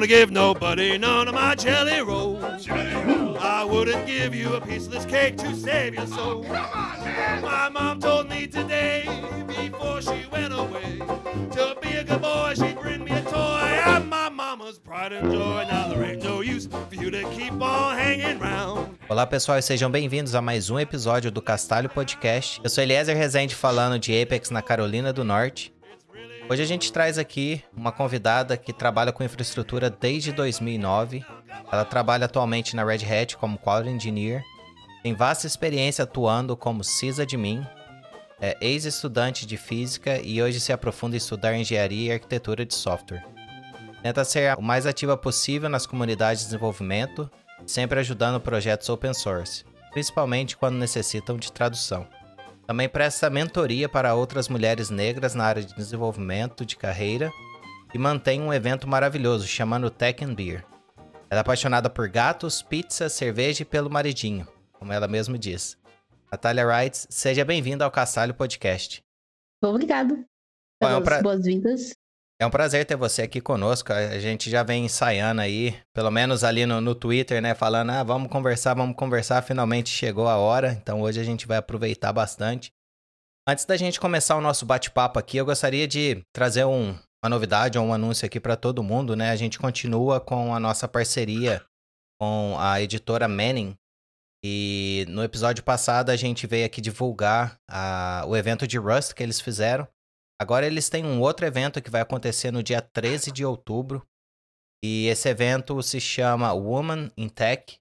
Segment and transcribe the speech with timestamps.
[0.00, 2.66] gonna give nobody none of my jelly rolls.
[2.70, 6.42] I wouldn't give you a piece of this cake to save your soul.
[6.44, 9.04] My mom told me today,
[9.46, 11.02] before she went away,
[11.52, 13.82] to be a good boy, she'd bring me a toy.
[13.84, 15.66] I'm my mama's pride and joy.
[15.70, 18.96] Now there ain't no use for you to keep on hanging round.
[19.06, 22.58] Olá pessoal e sejam bem-vindos a mais um episódio do Castalho Podcast.
[22.64, 25.70] Eu sou Eliezer Rezende falando de Apex na Carolina do Norte.
[26.50, 31.24] Hoje a gente traz aqui uma convidada que trabalha com infraestrutura desde 2009.
[31.70, 34.42] Ela trabalha atualmente na Red Hat como Quality Engineer.
[35.00, 37.64] Tem vasta experiência atuando como sysadmin.
[38.40, 43.24] É ex-estudante de física e hoje se aprofunda em estudar engenharia e arquitetura de software.
[44.02, 47.30] Tenta ser o mais ativa possível nas comunidades de desenvolvimento,
[47.64, 52.08] sempre ajudando projetos open source, principalmente quando necessitam de tradução.
[52.70, 57.28] Também presta mentoria para outras mulheres negras na área de desenvolvimento de carreira
[57.92, 60.64] e mantém um evento maravilhoso chamado Tech and Beer.
[61.28, 65.76] Ela é apaixonada por gatos, pizza, cerveja e pelo maridinho, como ela mesma diz.
[66.30, 69.02] Natália Wright, seja bem-vinda ao Castalho Podcast.
[69.64, 70.24] Obrigado
[70.80, 71.96] Bom, é um pra- boas-vindas.
[72.40, 73.92] É um prazer ter você aqui conosco.
[73.92, 77.54] A gente já vem ensaiando aí, pelo menos ali no, no Twitter, né?
[77.54, 79.42] Falando, ah, vamos conversar, vamos conversar.
[79.42, 82.72] Finalmente chegou a hora, então hoje a gente vai aproveitar bastante.
[83.46, 87.78] Antes da gente começar o nosso bate-papo aqui, eu gostaria de trazer um- uma novidade
[87.78, 89.30] ou um anúncio aqui para todo mundo, né?
[89.30, 91.62] A gente continua com a nossa parceria
[92.18, 93.74] com a editora Manning.
[94.42, 99.22] E no episódio passado a gente veio aqui divulgar a- o evento de Rust que
[99.22, 99.86] eles fizeram.
[100.40, 104.06] Agora eles têm um outro evento que vai acontecer no dia 13 de outubro.
[104.82, 107.78] E esse evento se chama Woman in Tech.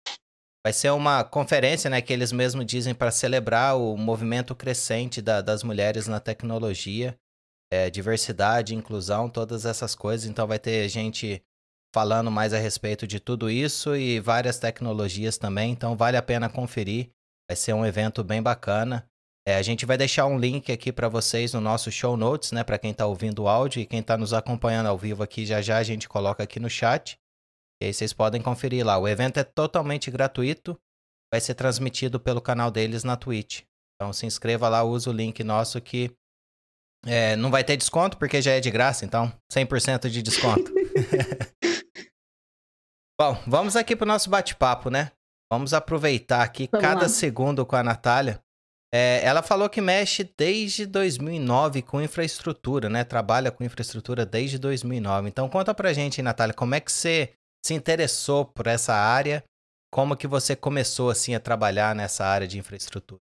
[0.65, 5.41] Vai ser uma conferência, né, que eles mesmos dizem para celebrar o movimento crescente da-
[5.41, 7.17] das mulheres na tecnologia,
[7.71, 10.29] é, diversidade, inclusão, todas essas coisas.
[10.29, 11.41] Então vai ter gente
[11.95, 15.71] falando mais a respeito de tudo isso e várias tecnologias também.
[15.71, 17.09] Então vale a pena conferir.
[17.49, 19.09] Vai ser um evento bem bacana.
[19.47, 22.63] É, a gente vai deixar um link aqui para vocês no nosso show notes, né?
[22.63, 25.61] Para quem está ouvindo o áudio e quem está nos acompanhando ao vivo aqui, já
[25.61, 27.17] já a gente coloca aqui no chat.
[27.81, 28.97] E aí vocês podem conferir lá.
[28.97, 30.79] O evento é totalmente gratuito,
[31.31, 33.63] vai ser transmitido pelo canal deles na Twitch.
[33.95, 36.11] Então se inscreva lá, usa o link nosso que
[37.05, 40.71] é, não vai ter desconto porque já é de graça, então 100% de desconto.
[43.19, 45.11] Bom, vamos aqui pro nosso bate-papo, né?
[45.51, 47.09] Vamos aproveitar aqui Vamos cada lá.
[47.09, 48.41] segundo com a Natália.
[48.91, 53.03] É, ela falou que mexe desde 2009 com infraestrutura, né?
[53.03, 55.29] Trabalha com infraestrutura desde 2009.
[55.29, 57.33] Então conta pra gente, Natália, como é que você
[57.63, 59.43] se interessou por essa área?
[59.91, 63.21] Como que você começou assim a trabalhar nessa área de infraestrutura?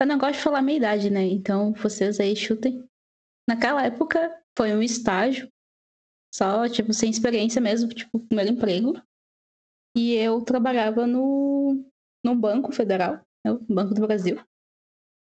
[0.00, 1.24] Eu não gosto de falar minha idade, né?
[1.24, 2.84] Então vocês aí chutem.
[3.48, 5.48] Naquela época foi um estágio,
[6.34, 9.00] só, tipo, sem experiência mesmo, tipo, primeiro emprego.
[9.96, 11.82] E eu trabalhava no,
[12.22, 13.52] no Banco Federal, né?
[13.52, 14.38] o Banco do Brasil.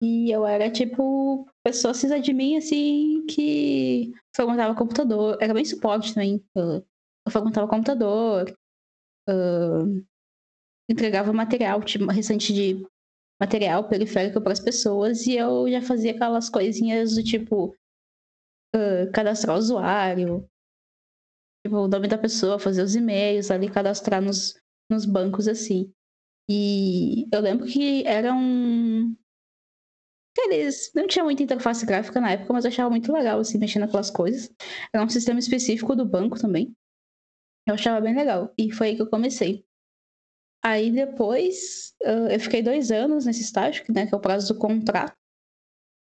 [0.03, 5.37] E eu era, tipo, pessoa sysadmin, assim, que frequentava computador.
[5.41, 6.43] Era bem suporte também.
[6.57, 8.55] Eu frequentava computador,
[9.29, 9.85] ah,
[10.91, 12.83] entregava material, tipo, restante de
[13.41, 17.75] material periférico para as pessoas e eu já fazia aquelas coisinhas do tipo
[18.75, 20.49] ah, cadastrar o usuário,
[21.65, 25.93] tipo, o nome da pessoa, fazer os e-mails ali, cadastrar nos, nos bancos assim.
[26.49, 29.17] E eu lembro que era um.
[30.39, 33.79] Eles não tinha muita interface gráfica na época, mas eu achava muito legal assim, mexer
[33.79, 34.51] naquelas coisas.
[34.93, 36.75] Era um sistema específico do banco também.
[37.67, 38.53] Eu achava bem legal.
[38.57, 39.65] E foi aí que eu comecei.
[40.63, 45.17] Aí depois, eu fiquei dois anos nesse estágio, né, que é o prazo do contrato,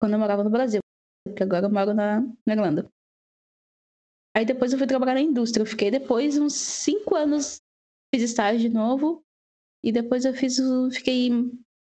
[0.00, 0.80] quando eu morava no Brasil,
[1.26, 2.90] porque agora eu moro na, na Irlanda.
[4.36, 5.62] Aí depois eu fui trabalhar na indústria.
[5.62, 7.60] Eu fiquei depois uns cinco anos,
[8.14, 9.22] fiz estágio de novo,
[9.84, 10.58] e depois eu fiz.
[10.92, 11.30] Fiquei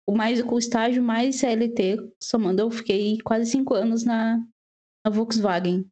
[0.09, 4.39] o mais com o estágio mais CLT, somando, eu fiquei quase cinco anos na,
[5.05, 5.87] na Volkswagen.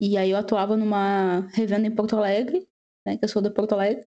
[0.00, 2.66] E aí eu atuava numa revenda em Porto Alegre,
[3.06, 4.06] né, que eu sou de Porto Alegre.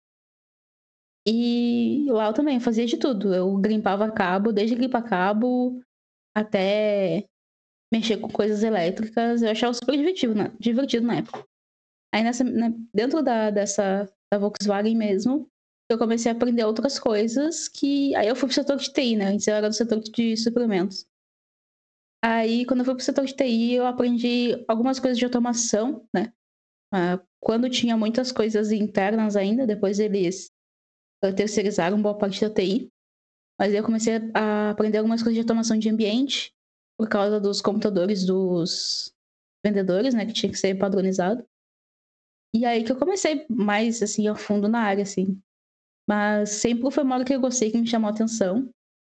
[1.25, 3.33] E lá eu também fazia de tudo.
[3.33, 5.81] Eu grimpava cabo, desde limpar cabo
[6.36, 7.30] até
[7.94, 9.42] mexer com coisas elétricas.
[9.42, 11.48] Eu achava super divertido, na, divertido na época.
[12.13, 15.50] Aí nessa, né, dentro da, dessa da Volkswagen mesmo,
[15.90, 18.16] eu comecei a aprender outras coisas que.
[18.16, 19.26] Aí eu fui pro setor de TI, né?
[19.28, 21.06] Antes eu era do setor de suplementos.
[22.24, 26.34] Aí, quando eu fui pro setor de TI, eu aprendi algumas coisas de automação, né?
[26.92, 30.52] Ah, quando tinha muitas coisas internas ainda, depois eles
[31.36, 32.92] terceirizaram boa parte da TI.
[33.60, 36.52] Mas eu comecei a aprender algumas coisas de automação de ambiente,
[36.98, 39.14] por causa dos computadores dos
[39.64, 40.26] vendedores, né?
[40.26, 41.46] Que tinha que ser padronizado.
[42.54, 45.40] E aí que eu comecei mais, assim, a fundo na área, assim.
[46.07, 48.69] Mas sempre foi uma área que eu gostei, que me chamou a atenção.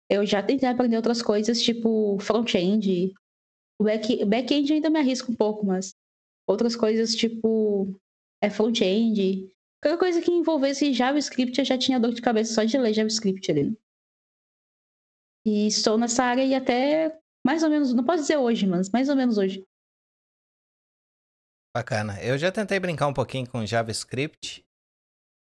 [0.09, 3.13] Eu já tentei aprender outras coisas, tipo front-end.
[3.81, 5.93] Back-end back ainda me arrisco um pouco, mas
[6.47, 7.93] outras coisas, tipo
[8.41, 9.49] é, front-end.
[9.83, 13.51] Qualquer coisa que envolvesse JavaScript, eu já tinha dor de cabeça só de ler JavaScript
[13.51, 13.69] ali.
[13.69, 13.75] Né?
[15.45, 19.07] E estou nessa área e até mais ou menos, não posso dizer hoje, mas mais
[19.07, 19.63] ou menos hoje.
[21.73, 22.21] Bacana.
[22.21, 24.66] Eu já tentei brincar um pouquinho com JavaScript.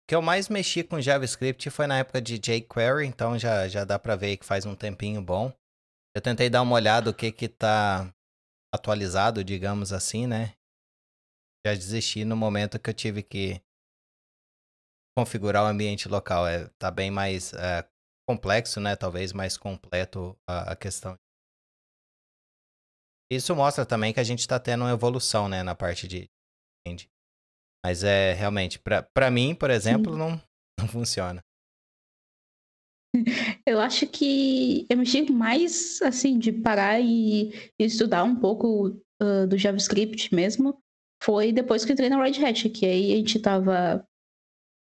[0.07, 3.99] Que eu mais mexi com JavaScript foi na época de jQuery, então já, já dá
[3.99, 5.51] para ver que faz um tempinho bom.
[6.15, 8.13] Eu tentei dar uma olhada o que que tá
[8.73, 10.55] atualizado, digamos assim, né?
[11.65, 13.61] Já desisti no momento que eu tive que
[15.17, 16.47] configurar o ambiente local.
[16.47, 17.87] É, tá bem mais é,
[18.27, 18.95] complexo, né?
[18.95, 21.17] Talvez mais completo a, a questão
[23.29, 26.29] isso mostra também que a gente está tendo uma evolução, né, na parte de
[27.87, 28.77] Mas é realmente,
[29.13, 30.31] para mim, por exemplo, não,
[30.77, 31.41] não funciona.
[33.65, 37.49] Eu acho que eu mexi mais, assim, de parar e,
[37.79, 38.89] e estudar um pouco
[39.23, 40.77] uh, do JavaScript mesmo.
[41.23, 44.05] Foi depois que entrei na Red Hat, que aí a gente tava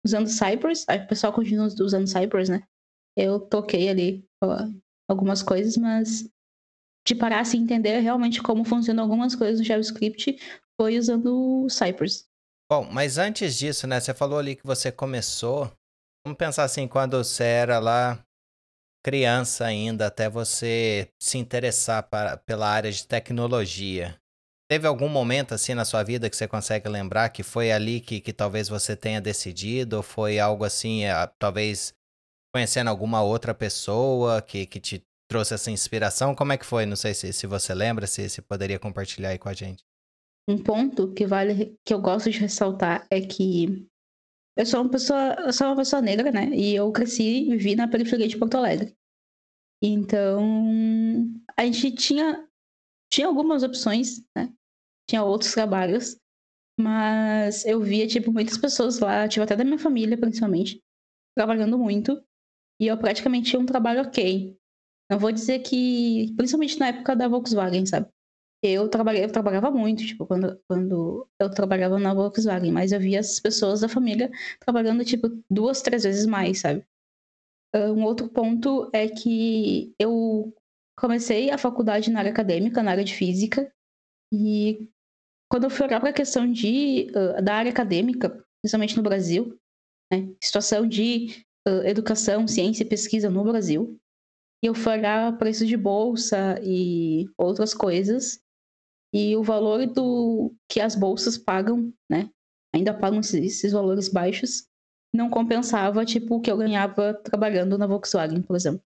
[0.03, 2.63] usando Cypress, aí o pessoal continua usando Cypress, né?
[3.15, 6.27] Eu toquei ali uh, algumas coisas, mas
[7.07, 10.39] de parar assim entender realmente como funcionam algumas coisas no JavaScript
[10.75, 12.27] foi usando o Cypress.
[12.71, 15.71] Bom, mas antes disso, né, você falou ali que você começou,
[16.23, 18.23] vamos pensar assim, quando você era lá
[19.03, 24.19] criança ainda, até você se interessar para, pela área de tecnologia.
[24.69, 28.21] Teve algum momento assim na sua vida que você consegue lembrar que foi ali que,
[28.21, 31.95] que talvez você tenha decidido, ou foi algo assim, é, talvez
[32.53, 36.35] conhecendo alguma outra pessoa que, que te trouxe essa inspiração?
[36.35, 36.85] Como é que foi?
[36.85, 39.88] Não sei se, se você lembra, se, se poderia compartilhar aí com a gente.
[40.47, 43.87] Um ponto que vale que eu gosto de ressaltar é que
[44.57, 46.49] eu sou uma pessoa, eu sou uma pessoa negra, né?
[46.49, 48.95] E eu cresci e vivi na periferia de Porto Alegre.
[49.81, 50.43] Então,
[51.57, 52.45] a gente tinha
[53.11, 54.53] tinha algumas opções, né?
[55.09, 56.17] Tinha outros trabalhos,
[56.79, 60.81] mas eu via tipo muitas pessoas lá, tipo até da minha família, principalmente,
[61.35, 62.21] trabalhando muito,
[62.79, 64.55] e eu praticamente tinha um trabalho ok.
[65.09, 68.07] Não vou dizer que, principalmente na época da Volkswagen, sabe?
[68.61, 73.19] Eu, trabalhei, eu trabalhava muito, tipo, quando, quando eu trabalhava na Volkswagen, mas eu via
[73.19, 74.29] as pessoas da família
[74.59, 76.85] trabalhando, tipo, duas, três vezes mais, sabe?
[77.73, 80.53] Ah, um outro ponto é que eu
[80.97, 83.71] comecei a faculdade na área acadêmica, na área de física,
[84.33, 84.89] e
[85.49, 89.57] quando eu fui olhar para a questão de, uh, da área acadêmica, principalmente no Brasil,
[90.11, 93.97] né, situação de uh, educação, ciência e pesquisa no Brasil,
[94.63, 98.41] e eu fui olhar preço de bolsa e outras coisas.
[99.13, 102.29] E o valor do que as bolsas pagam, né?
[102.73, 104.67] Ainda pagam esses valores baixos,
[105.13, 108.81] não compensava, tipo, o que eu ganhava trabalhando na Volkswagen, por exemplo.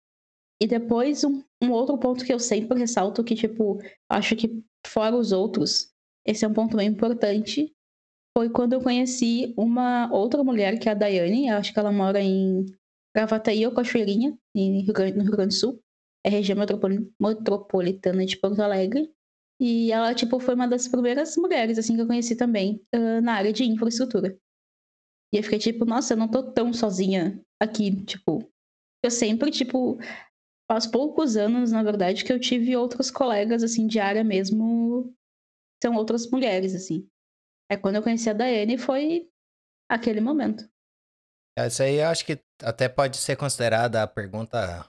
[0.60, 3.80] E depois, um, um outro ponto que eu sempre ressalto, que, tipo,
[4.10, 5.92] acho que fora os outros,
[6.26, 7.72] esse é um ponto bem importante,
[8.36, 12.20] foi quando eu conheci uma outra mulher, que é a Daiane, acho que ela mora
[12.20, 12.66] em
[13.14, 15.80] Gravataí ou Cachoeirinha, no Rio Grande do Sul.
[16.24, 19.10] É região metropolitana de Porto Alegre.
[19.60, 23.34] E ela, tipo, foi uma das primeiras mulheres, assim, que eu conheci também uh, na
[23.34, 24.38] área de infraestrutura.
[25.32, 28.50] E eu fiquei tipo, nossa, eu não tô tão sozinha aqui, tipo.
[29.04, 29.98] Eu sempre, tipo,
[30.70, 35.14] faz poucos anos, na verdade, que eu tive outros colegas, assim, de área mesmo,
[35.82, 37.08] são outras mulheres, assim.
[37.70, 39.28] É quando eu conheci a Daiane foi
[39.90, 40.68] aquele momento.
[41.56, 44.88] Essa aí eu acho que até pode ser considerada a pergunta,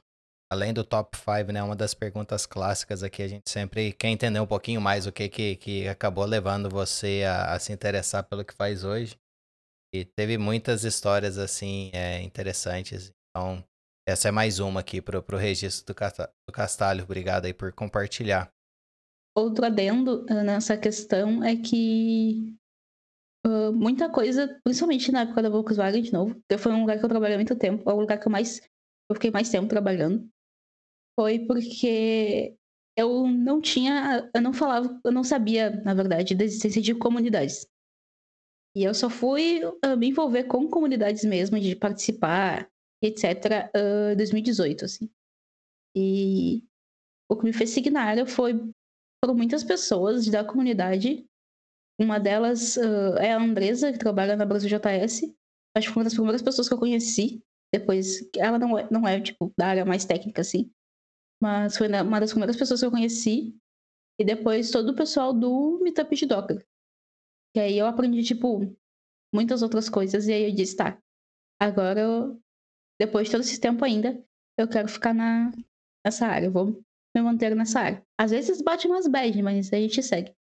[0.51, 1.61] além do top 5, né?
[1.61, 3.21] Uma das perguntas clássicas aqui.
[3.21, 7.23] A gente sempre quer entender um pouquinho mais o que, que, que acabou levando você
[7.27, 9.15] a, a se interessar pelo que faz hoje.
[9.93, 13.11] E teve muitas histórias, assim, é, interessantes.
[13.29, 13.63] Então,
[14.07, 17.03] essa é mais uma aqui pro, pro registro do, Castalho.
[17.03, 18.51] Obrigado aí por compartilhar.
[19.35, 22.55] Outro adendo eh, nessa questão é que
[23.47, 27.05] Uh, muita coisa, principalmente na época da Volkswagen de novo, que foi um lugar que
[27.05, 28.59] eu trabalhei muito tempo, é o lugar que eu mais
[29.09, 30.29] eu fiquei mais tempo trabalhando.
[31.19, 32.55] Foi porque
[32.97, 37.67] eu não tinha, eu não falava, eu não sabia, na verdade, da existência de comunidades.
[38.73, 42.71] E eu só fui uh, me envolver com comunidades mesmo, de participar,
[43.03, 45.09] etc., uh, 2018, assim.
[45.93, 46.63] E
[47.29, 48.53] o que me fez seguir na área foi
[49.21, 51.27] por muitas pessoas da comunidade
[51.99, 55.23] uma delas uh, é a Andresa, que trabalha na Brasil JS.
[55.75, 57.43] Acho que foi uma das primeiras pessoas que eu conheci.
[57.73, 60.71] Depois, ela não é, não é tipo, da área mais técnica, assim.
[61.41, 63.55] Mas foi uma das primeiras pessoas que eu conheci.
[64.19, 66.65] E depois todo o pessoal do Meetup de Docker.
[67.55, 68.75] E aí eu aprendi, tipo,
[69.33, 70.27] muitas outras coisas.
[70.27, 71.01] E aí eu disse, tá,
[71.59, 72.41] agora, eu,
[72.99, 74.21] depois de todo esse tempo ainda,
[74.57, 75.51] eu quero ficar na,
[76.05, 76.83] nessa área, eu vou
[77.15, 78.05] me manter nessa área.
[78.19, 80.35] Às vezes bate umas bad, mas a gente segue.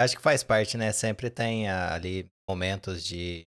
[0.00, 0.92] Acho que faz parte, né?
[0.92, 3.46] Sempre tem ali momentos de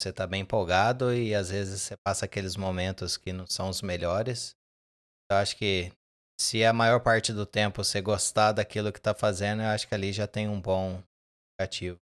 [0.00, 3.80] você tá bem empolgado e às vezes você passa aqueles momentos que não são os
[3.80, 4.54] melhores.
[5.30, 5.92] Eu acho que
[6.40, 9.94] se a maior parte do tempo você gostar daquilo que tá fazendo, eu acho que
[9.94, 11.02] ali já tem um bom
[11.60, 11.98] indicativo.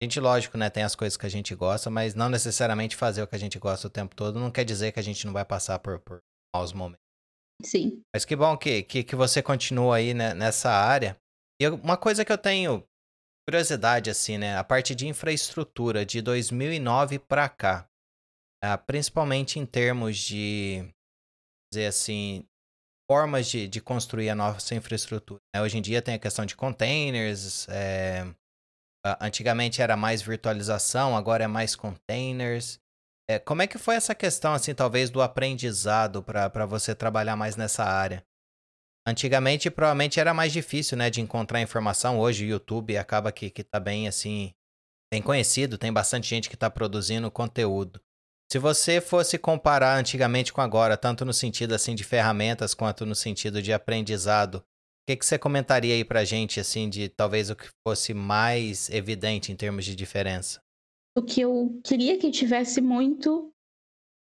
[0.00, 3.22] A gente, lógico, né, tem as coisas que a gente gosta, mas não necessariamente fazer
[3.22, 5.32] o que a gente gosta o tempo todo não quer dizer que a gente não
[5.32, 6.18] vai passar por, por
[6.54, 7.00] maus momentos.
[7.62, 8.02] Sim.
[8.14, 11.16] Mas que bom que, que, que você continua aí né, nessa área.
[11.60, 12.86] E uma coisa que eu tenho
[13.48, 14.58] curiosidade, assim, né?
[14.58, 17.88] A parte de infraestrutura de 2009 para cá,
[18.62, 20.86] ah, principalmente em termos de,
[21.72, 22.44] dizer assim,
[23.10, 25.40] formas de, de construir a nossa infraestrutura.
[25.54, 25.62] Né?
[25.62, 28.26] Hoje em dia tem a questão de containers, é,
[29.20, 32.80] antigamente era mais virtualização, agora é mais containers.
[33.28, 37.56] É, como é que foi essa questão, assim, talvez do aprendizado para você trabalhar mais
[37.56, 38.24] nessa área?
[39.06, 42.18] Antigamente, provavelmente era mais difícil, né, de encontrar informação.
[42.18, 44.52] Hoje o YouTube acaba que, que tá bem, assim,
[45.12, 48.00] bem conhecido, tem bastante gente que está produzindo conteúdo.
[48.50, 53.14] Se você fosse comparar antigamente com agora, tanto no sentido, assim, de ferramentas quanto no
[53.14, 54.62] sentido de aprendizado, o
[55.08, 59.50] que, que você comentaria aí pra gente, assim, de talvez o que fosse mais evidente
[59.50, 60.60] em termos de diferença?
[61.16, 63.52] O que eu queria que tivesse muito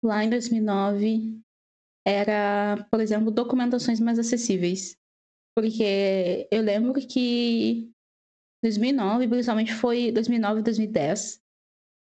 [0.04, 1.40] lá em 2009
[2.06, 4.96] era, por exemplo, documentações mais acessíveis.
[5.56, 7.90] Porque eu lembro que
[8.62, 11.40] 2009, principalmente foi 2009 e 2010,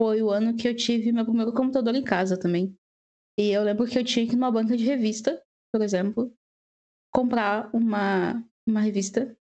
[0.01, 2.75] foi o ano que eu tive meu primeiro computador em casa também.
[3.37, 5.39] E eu lembro que eu tinha que ir numa banca de revista,
[5.71, 6.33] por exemplo,
[7.13, 9.37] comprar uma, uma revista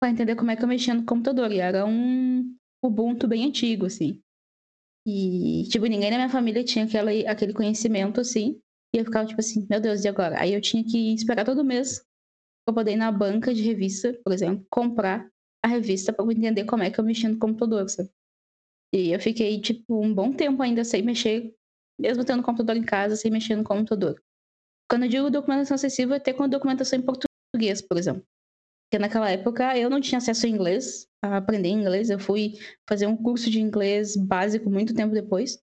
[0.00, 1.52] para entender como é que eu mexia no computador.
[1.52, 4.22] E era um Ubuntu bem antigo, assim.
[5.06, 8.58] E, tipo, ninguém na minha família tinha aquela, aquele conhecimento, assim.
[8.94, 10.40] E eu ficava tipo assim, meu Deus, e agora?
[10.40, 12.02] Aí eu tinha que esperar todo mês
[12.64, 15.30] pra poder ir na banca de revista, por exemplo, comprar
[15.62, 18.08] a revista para entender como é que eu mexia no computador, sabe?
[18.92, 21.54] E eu fiquei, tipo, um bom tempo ainda sem mexer,
[21.98, 24.20] mesmo tendo computador em casa, sem mexer no computador.
[24.90, 28.24] Quando eu digo documentação acessível, é ter com documentação em português, por exemplo.
[28.90, 32.10] Porque naquela época eu não tinha acesso a inglês, a aprender inglês.
[32.10, 32.54] Eu fui
[32.88, 35.62] fazer um curso de inglês básico muito tempo depois.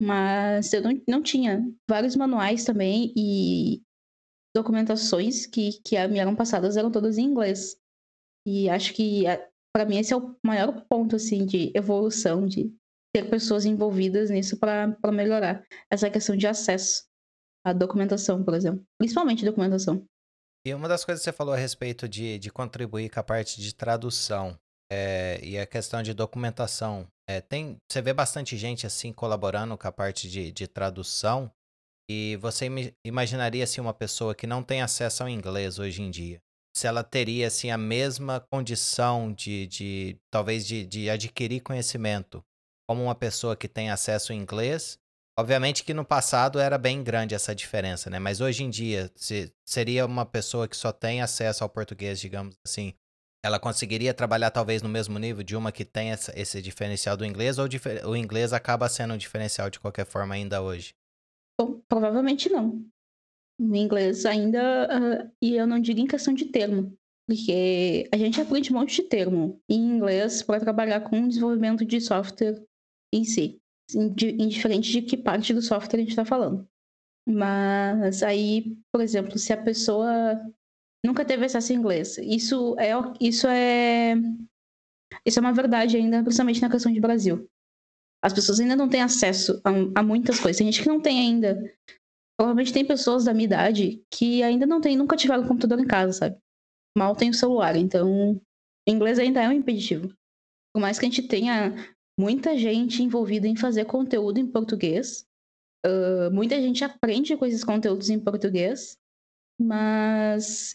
[0.00, 3.80] Mas eu não, não tinha vários manuais também e
[4.54, 7.76] documentações que, que me eram passadas eram todas em inglês.
[8.46, 9.24] E acho que
[9.74, 12.74] para mim esse é o maior ponto assim de evolução, de
[13.14, 17.04] ter pessoas envolvidas nisso para melhorar essa questão de acesso
[17.64, 18.82] à documentação, por exemplo.
[18.98, 20.04] Principalmente documentação.
[20.66, 23.60] E uma das coisas que você falou a respeito de, de contribuir com a parte
[23.60, 24.56] de tradução
[24.90, 27.06] é, e a questão de documentação.
[27.28, 31.50] É, tem, você vê bastante gente assim colaborando com a parte de, de tradução.
[32.10, 32.68] E você
[33.04, 36.40] imaginaria assim uma pessoa que não tem acesso ao inglês hoje em dia,
[36.74, 42.42] se ela teria assim a mesma condição de, de talvez de, de adquirir conhecimento
[42.88, 44.98] como uma pessoa que tem acesso ao inglês.
[45.38, 48.18] Obviamente que no passado era bem grande essa diferença, né?
[48.18, 52.54] Mas hoje em dia, se, seria uma pessoa que só tem acesso ao português, digamos
[52.64, 52.92] assim,
[53.44, 57.24] ela conseguiria trabalhar talvez no mesmo nível de uma que tem essa, esse diferencial do
[57.24, 57.66] inglês ou
[58.06, 60.94] o inglês acaba sendo um diferencial de qualquer forma ainda hoje?
[61.58, 62.84] Bom, provavelmente não.
[63.62, 68.40] O inglês ainda, uh, e eu não digo em questão de termo, porque a gente
[68.40, 72.60] aprende um monte de termo em inglês para trabalhar com desenvolvimento de software
[73.14, 73.60] em si,
[73.94, 76.66] indiferente de que parte do software a gente está falando.
[77.28, 80.40] Mas aí, por exemplo, se a pessoa
[81.04, 82.18] nunca teve acesso a inglês.
[82.18, 82.90] Isso é,
[83.20, 84.14] isso é,
[85.26, 87.48] isso é uma verdade ainda, principalmente na questão de Brasil.
[88.22, 90.58] As pessoas ainda não têm acesso a, a muitas coisas.
[90.58, 91.58] Tem gente que não tem ainda.
[92.42, 96.12] Provavelmente tem pessoas da minha idade que ainda não tem, nunca tiveram computador em casa,
[96.12, 96.36] sabe?
[96.98, 97.76] Mal tem o celular.
[97.76, 98.42] Então,
[98.84, 100.12] inglês ainda é um impeditivo.
[100.74, 101.72] Por mais que a gente tenha
[102.18, 105.24] muita gente envolvida em fazer conteúdo em português,
[105.86, 108.98] uh, muita gente aprende com esses conteúdos em português,
[109.60, 110.74] mas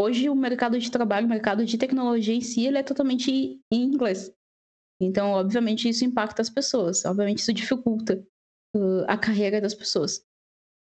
[0.00, 3.82] hoje o mercado de trabalho, o mercado de tecnologia em si, ele é totalmente em
[3.82, 4.32] inglês.
[4.98, 7.04] Então, obviamente, isso impacta as pessoas.
[7.04, 8.26] Obviamente, isso dificulta
[8.74, 10.24] uh, a carreira das pessoas.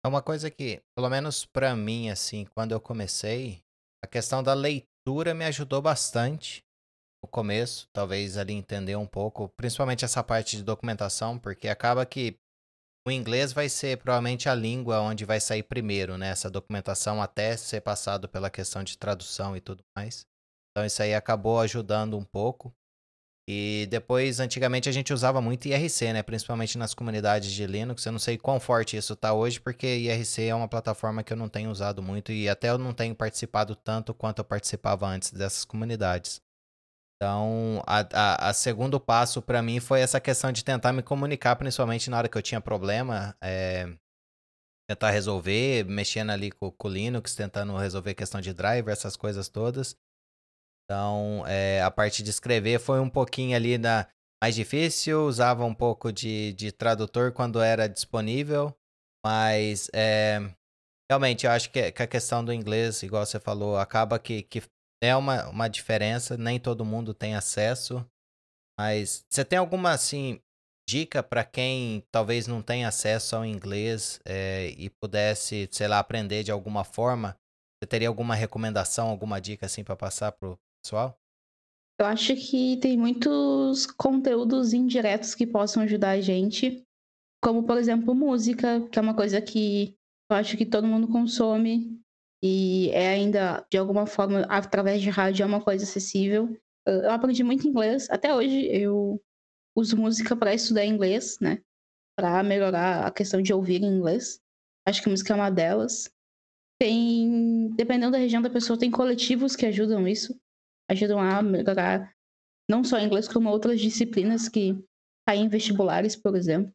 [0.06, 3.60] É uma coisa que, pelo menos para mim, assim, quando eu comecei,
[4.04, 6.62] a questão da leitura me ajudou bastante
[7.20, 12.38] no começo, talvez ali entender um pouco, principalmente essa parte de documentação, porque acaba que
[13.04, 16.28] o inglês vai ser provavelmente a língua onde vai sair primeiro, né?
[16.28, 20.24] Essa documentação até ser passado pela questão de tradução e tudo mais.
[20.70, 22.72] Então isso aí acabou ajudando um pouco.
[23.48, 26.22] E depois, antigamente, a gente usava muito IRC, né?
[26.22, 28.04] Principalmente nas comunidades de Linux.
[28.04, 31.36] Eu não sei quão forte isso tá hoje, porque IRC é uma plataforma que eu
[31.36, 35.30] não tenho usado muito e até eu não tenho participado tanto quanto eu participava antes
[35.30, 36.40] dessas comunidades.
[37.16, 41.56] Então, a, a, a segundo passo para mim foi essa questão de tentar me comunicar,
[41.56, 43.88] principalmente na hora que eu tinha problema, é,
[44.90, 49.96] tentar resolver, mexendo ali com, o Linux, tentando resolver questão de driver, essas coisas todas.
[50.86, 54.08] Então, é, a parte de escrever foi um pouquinho ali da
[54.42, 58.72] mais difícil, usava um pouco de, de tradutor quando era disponível,
[59.24, 60.38] mas é,
[61.10, 64.62] realmente eu acho que, que, a questão do inglês, igual você falou, acaba que, que
[65.02, 68.06] é uma, uma diferença, nem todo mundo tem acesso,
[68.78, 70.40] mas você tem alguma, assim,
[70.88, 76.44] dica para quem talvez não tenha acesso ao inglês é, e pudesse, sei lá, aprender
[76.44, 77.36] de alguma forma?
[77.82, 81.18] Você teria alguma recomendação, alguma dica assim para passar pro pessoal?
[81.98, 86.84] Eu acho que tem muitos conteúdos indiretos que possam ajudar a gente,
[87.42, 89.96] como por exemplo música, que é uma coisa que
[90.30, 92.00] eu acho que todo mundo consome
[92.42, 96.56] e é ainda de alguma forma através de rádio é uma coisa acessível.
[96.86, 99.20] Eu aprendi muito inglês, até hoje eu
[99.76, 101.60] uso música para estudar inglês, né?
[102.16, 104.40] Para melhorar a questão de ouvir em inglês.
[104.86, 106.08] Acho que música é uma delas.
[106.78, 110.38] Tem, dependendo da região da pessoa, tem coletivos que ajudam isso,
[110.90, 112.12] ajudam a melhorar
[112.68, 114.76] não só inglês, como outras disciplinas que
[115.26, 116.72] caem em vestibulares, por exemplo.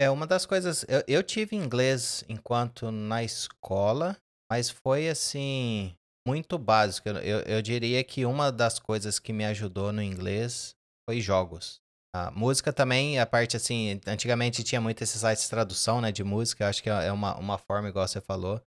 [0.00, 0.84] É uma das coisas.
[0.88, 4.16] Eu, eu tive inglês enquanto na escola,
[4.50, 5.94] mas foi assim
[6.26, 7.08] muito básico.
[7.08, 10.74] Eu, eu diria que uma das coisas que me ajudou no inglês
[11.08, 11.80] foi jogos.
[12.14, 16.24] A música também, a parte assim, antigamente tinha muito esses sites de tradução, né, de
[16.24, 18.60] música, acho que é uma, uma forma igual você falou.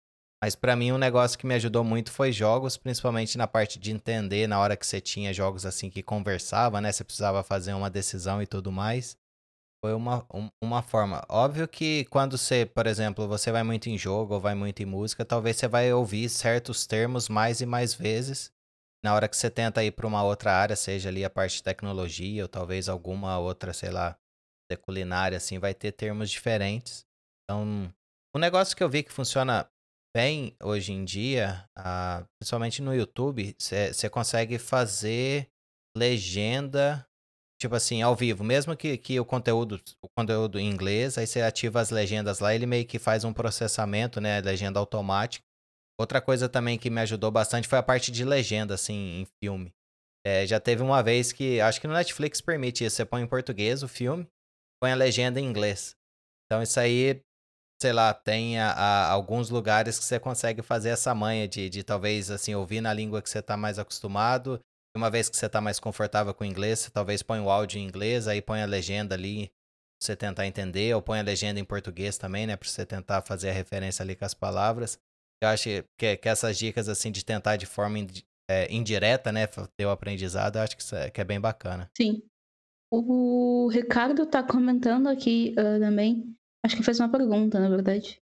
[0.47, 3.91] Mas para mim um negócio que me ajudou muito foi jogos, principalmente na parte de
[3.91, 7.91] entender na hora que você tinha jogos assim que conversava, né, você precisava fazer uma
[7.91, 9.19] decisão e tudo mais.
[9.85, 11.27] Foi uma, um, uma forma.
[11.29, 14.87] Óbvio que quando você, por exemplo, você vai muito em jogo ou vai muito em
[14.87, 18.53] música, talvez você vai ouvir certos termos mais e mais vezes
[19.05, 21.65] na hora que você tenta ir para uma outra área, seja ali a parte de
[21.65, 24.17] tecnologia ou talvez alguma outra, sei lá,
[24.83, 27.05] culinária, assim, vai ter termos diferentes.
[27.43, 27.93] Então,
[28.33, 29.69] um negócio que eu vi que funciona
[30.17, 35.47] bem hoje em dia, uh, principalmente no YouTube, você consegue fazer
[35.95, 37.07] legenda,
[37.61, 38.43] tipo assim, ao vivo.
[38.43, 42.55] Mesmo que, que o conteúdo o conteúdo em inglês, aí você ativa as legendas lá,
[42.55, 45.45] ele meio que faz um processamento, né, legenda automática.
[46.01, 49.71] Outra coisa também que me ajudou bastante foi a parte de legenda, assim, em filme.
[50.27, 53.29] É, já teve uma vez que, acho que no Netflix permite isso, você põe em
[53.29, 54.27] português o filme,
[54.83, 55.95] põe a legenda em inglês.
[56.47, 57.23] Então isso aí,
[57.81, 61.83] sei lá, tem a, a, alguns lugares que você consegue fazer essa manha de, de
[61.83, 64.61] talvez, assim, ouvir na língua que você está mais acostumado.
[64.97, 67.79] Uma vez que você está mais confortável com o inglês, você talvez põe o áudio
[67.79, 71.61] em inglês, aí põe a legenda ali pra você tentar entender, ou põe a legenda
[71.61, 74.99] em português também, né, pra você tentar fazer a referência ali com as palavras.
[75.43, 77.99] Eu acho que, que essas dicas, assim, de tentar de forma
[78.51, 81.91] é, indireta, né, ter o aprendizado, eu acho que, é, que é bem bacana.
[81.95, 82.23] Sim.
[82.91, 86.35] O Ricardo tá comentando aqui uh, também,
[86.67, 88.21] acho que fez uma pergunta, na verdade.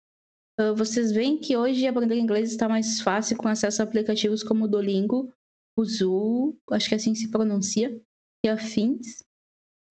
[0.59, 4.65] Uh, vocês veem que hoje aprender inglês está mais fácil com acesso a aplicativos como
[4.65, 5.33] o Duolingo,
[5.79, 8.01] o Zu, acho que assim se pronuncia,
[8.45, 9.21] e afins.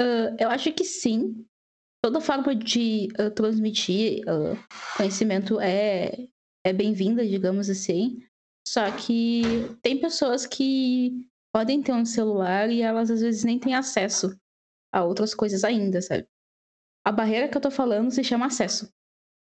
[0.02, 1.46] Uh, eu acho que sim.
[2.04, 4.24] Toda forma de transmitir
[4.96, 6.30] conhecimento é,
[6.66, 8.24] é bem-vinda, digamos assim.
[8.66, 9.42] Só que
[9.82, 14.34] tem pessoas que podem ter um celular e elas às vezes nem têm acesso
[14.94, 16.26] a outras coisas ainda, sabe?
[17.06, 18.90] A barreira que eu tô falando se chama acesso.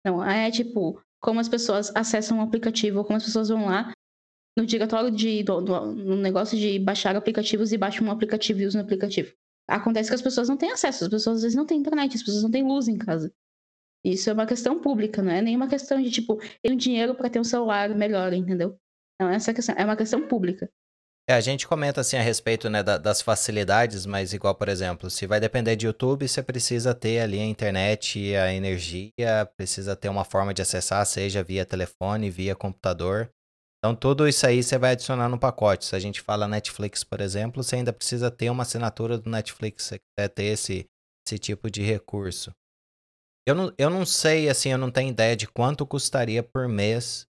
[0.05, 3.91] Não é tipo como as pessoas acessam um aplicativo, como as pessoas vão lá
[4.57, 8.65] no diretório de do, do, no negócio de baixar aplicativos e baixam um aplicativo e
[8.65, 9.33] usam o aplicativo.
[9.67, 12.23] Acontece que as pessoas não têm acesso, as pessoas às vezes não têm internet, as
[12.23, 13.33] pessoas não têm luz em casa.
[14.03, 17.39] Isso é uma questão pública, não é nenhuma questão de tipo, tenho dinheiro para ter
[17.39, 18.79] um celular melhor, entendeu?
[19.19, 20.71] Não, essa questão é uma questão pública.
[21.29, 25.09] É, a gente comenta assim a respeito né, da, das facilidades, mas igual, por exemplo,
[25.09, 30.07] se vai depender de YouTube, você precisa ter ali a internet, a energia, precisa ter
[30.07, 33.29] uma forma de acessar, seja via telefone, via computador.
[33.79, 35.83] Então, tudo isso aí você vai adicionar no pacote.
[35.83, 39.83] Se a gente fala Netflix, por exemplo, você ainda precisa ter uma assinatura do Netflix
[39.83, 40.85] se você quiser ter esse,
[41.27, 42.51] esse tipo de recurso.
[43.45, 47.27] Eu não, eu não sei, assim, eu não tenho ideia de quanto custaria por mês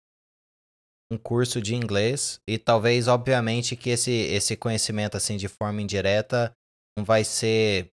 [1.10, 2.40] um curso de inglês.
[2.48, 6.52] E talvez, obviamente, que esse, esse conhecimento, assim, de forma indireta,
[6.96, 7.88] não vai ser,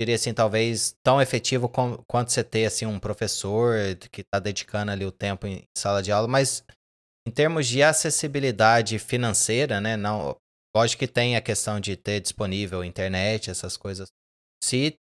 [0.00, 3.76] diria assim, talvez tão efetivo com, quanto você ter, assim, um professor
[4.10, 6.28] que está dedicando ali o tempo em sala de aula.
[6.28, 6.64] Mas,
[7.26, 10.36] em termos de acessibilidade financeira, né, não,
[10.76, 14.08] lógico que tem a questão de ter disponível internet, essas coisas.
[14.62, 14.96] Se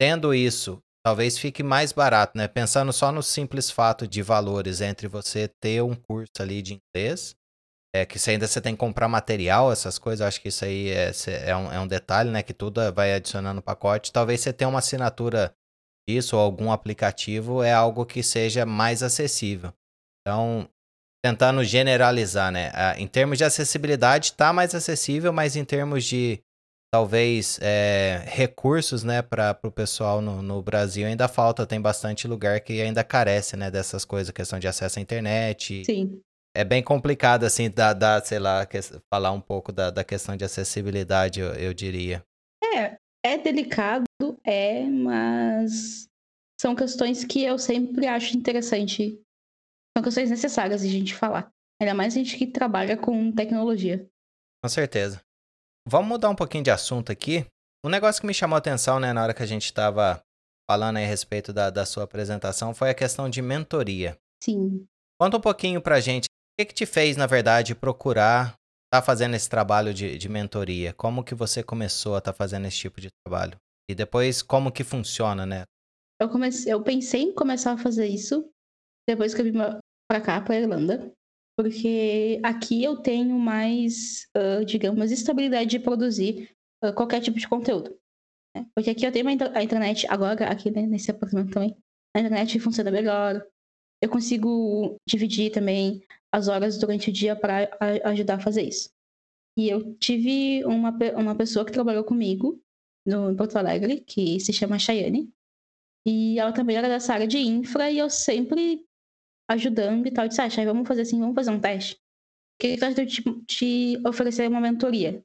[0.00, 2.48] tendo isso, talvez fique mais barato, né?
[2.48, 7.36] Pensando só no simples fato de valores entre você ter um curso ali de inglês,
[7.94, 10.90] é que você ainda você tem que comprar material, essas coisas, acho que isso aí
[10.90, 11.12] é,
[11.44, 12.42] é, um, é um detalhe, né?
[12.42, 14.12] Que tudo vai adicionando no pacote.
[14.12, 15.54] Talvez você tenha uma assinatura
[16.08, 19.72] disso ou algum aplicativo é algo que seja mais acessível.
[20.26, 20.68] Então,
[21.24, 22.72] tentando generalizar, né?
[22.98, 26.42] Em termos de acessibilidade, tá mais acessível, mas em termos de
[26.92, 32.60] talvez é, recursos, né, para o pessoal no, no, Brasil ainda falta, tem bastante lugar
[32.60, 35.84] que ainda carece, né, dessas coisas, questão de acesso à internet.
[35.84, 36.20] Sim.
[36.56, 38.80] É bem complicado, assim, da, da sei lá, que,
[39.12, 42.24] falar um pouco da, da questão de acessibilidade, eu, eu diria.
[42.74, 44.06] É, é delicado,
[44.42, 46.08] é, mas
[46.58, 49.20] são questões que eu sempre acho interessante
[49.96, 51.50] são questões necessárias de a gente falar.
[51.80, 54.06] Ainda mais a gente que trabalha com tecnologia.
[54.62, 55.22] Com certeza.
[55.88, 57.46] Vamos mudar um pouquinho de assunto aqui.
[57.84, 60.20] Um negócio que me chamou a atenção, né, na hora que a gente estava
[60.68, 64.18] falando aí a respeito da, da sua apresentação foi a questão de mentoria.
[64.42, 64.84] Sim.
[65.20, 66.24] Conta um pouquinho pra gente.
[66.24, 68.54] O que, que te fez, na verdade, procurar
[68.86, 70.92] estar tá fazendo esse trabalho de, de mentoria?
[70.92, 73.56] Como que você começou a estar tá fazendo esse tipo de trabalho?
[73.88, 75.62] E depois, como que funciona, né?
[76.20, 78.50] Eu, comecei, eu pensei em começar a fazer isso
[79.08, 79.52] depois que eu vim
[80.10, 81.12] para cá, para Irlanda,
[81.56, 86.50] porque aqui eu tenho mais, uh, digamos, estabilidade de produzir
[86.84, 87.98] uh, qualquer tipo de conteúdo.
[88.54, 88.66] Né?
[88.74, 91.74] Porque aqui eu tenho a internet, agora, aqui né, nesse apartamento também,
[92.14, 93.42] a internet funciona melhor.
[94.02, 97.70] Eu consigo dividir também as horas durante o dia para
[98.04, 98.90] ajudar a fazer isso.
[99.58, 102.60] E eu tive uma, uma pessoa que trabalhou comigo
[103.06, 105.32] no, em Porto Alegre, que se chama Chayane.
[106.06, 108.86] E ela também era dessa área de infra e eu sempre
[109.48, 110.24] ajudando e tal.
[110.24, 111.98] Eu disse, ah, vamos fazer assim, vamos fazer um teste.
[112.58, 115.22] Que tal de te, te oferecer uma mentoria?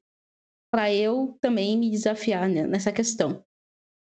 [0.71, 3.43] Para eu também me desafiar né, nessa questão.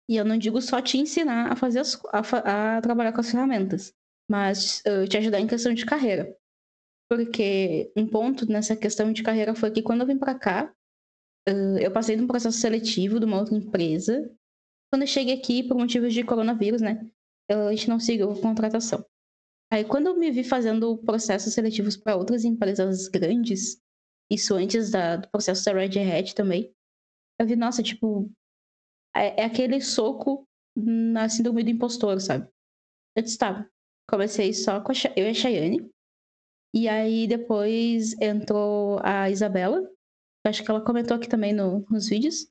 [0.10, 3.30] E eu não digo só te ensinar a fazer as, a, a trabalhar com as
[3.30, 3.94] ferramentas,
[4.30, 6.36] mas uh, te ajudar em questão de carreira.
[7.08, 10.74] Porque um ponto nessa questão de carreira foi que quando eu vim para cá,
[11.48, 14.32] uh, eu passei num processo seletivo de uma outra empresa.
[14.92, 17.08] Quando eu cheguei aqui, por motivos de coronavírus, né,
[17.48, 19.06] a gente não seguiu a contratação.
[19.72, 23.80] Aí, quando eu me vi fazendo processos seletivos para outras empresas grandes,
[24.32, 26.74] isso antes da, do processo da Red Hat também,
[27.40, 28.32] eu vi, nossa, tipo,
[29.16, 32.50] é, é aquele soco na síndrome do impostor, sabe?
[33.16, 33.68] Eu disse, tá,
[34.10, 35.90] comecei só com a, eu e a Chayane,
[36.74, 39.88] e aí depois entrou a Isabela,
[40.46, 42.48] acho que ela comentou aqui também no, nos vídeos,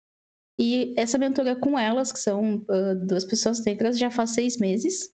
[0.59, 5.15] e essa mentoria com elas, que são uh, duas pessoas negras, já faz seis meses.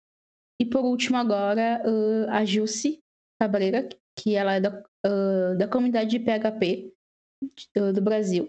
[0.61, 2.99] E por último, agora, uh, a Jussi
[3.41, 4.69] Cabreira, que ela é da,
[5.03, 6.93] uh, da comunidade de PHP
[7.75, 8.47] do, do, Brasil.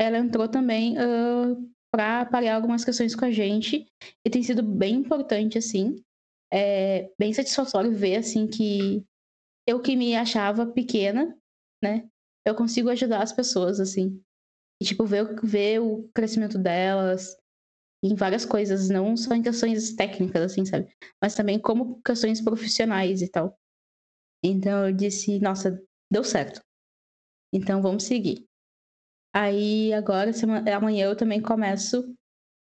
[0.00, 3.84] Ela entrou também uh, para parear algumas questões com a gente
[4.24, 6.00] e tem sido bem importante, assim.
[6.54, 9.04] É bem satisfatório ver, assim, que
[9.66, 11.36] eu que me achava pequena,
[11.82, 12.08] né?
[12.46, 14.22] Eu consigo ajudar as pessoas, assim.
[14.80, 17.36] E, tipo, ver, ver o crescimento delas,
[18.02, 20.94] em várias coisas, não só em questões técnicas, assim, sabe?
[21.22, 23.58] Mas também como questões profissionais e tal.
[24.42, 26.60] Então eu disse, nossa, deu certo.
[27.52, 28.46] Então vamos seguir.
[29.34, 32.00] Aí agora, semana, amanhã eu também começo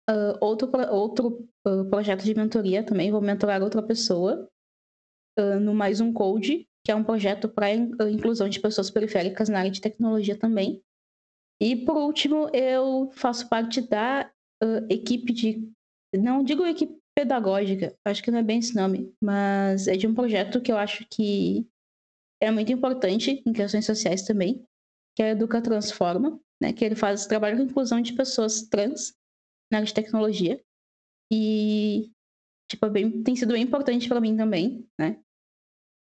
[0.09, 3.11] uh, outro, outro uh, projeto de mentoria também.
[3.11, 4.49] Vou mentorar outra pessoa
[5.39, 9.61] uh, no Mais Um Code, que é um projeto para inclusão de pessoas periféricas na
[9.61, 10.83] área de tecnologia também.
[11.61, 14.31] E por último, eu faço parte da
[14.63, 15.69] uh, equipe de.
[16.15, 20.15] Não digo equipe pedagógica, acho que não é bem esse nome, mas é de um
[20.15, 21.67] projeto que eu acho que
[22.41, 24.65] é muito importante em questões sociais também,
[25.15, 29.15] que é a Educa Transforma, né, que ele faz trabalho com inclusão de pessoas trans
[29.71, 30.63] na área de tecnologia.
[31.31, 32.11] E
[32.71, 35.21] tipo, é bem, tem sido bem importante para mim também, né?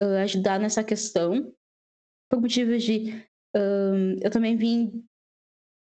[0.03, 1.53] Uh, ajudar nessa questão
[2.29, 3.23] por motivos de
[4.21, 5.05] eu também vim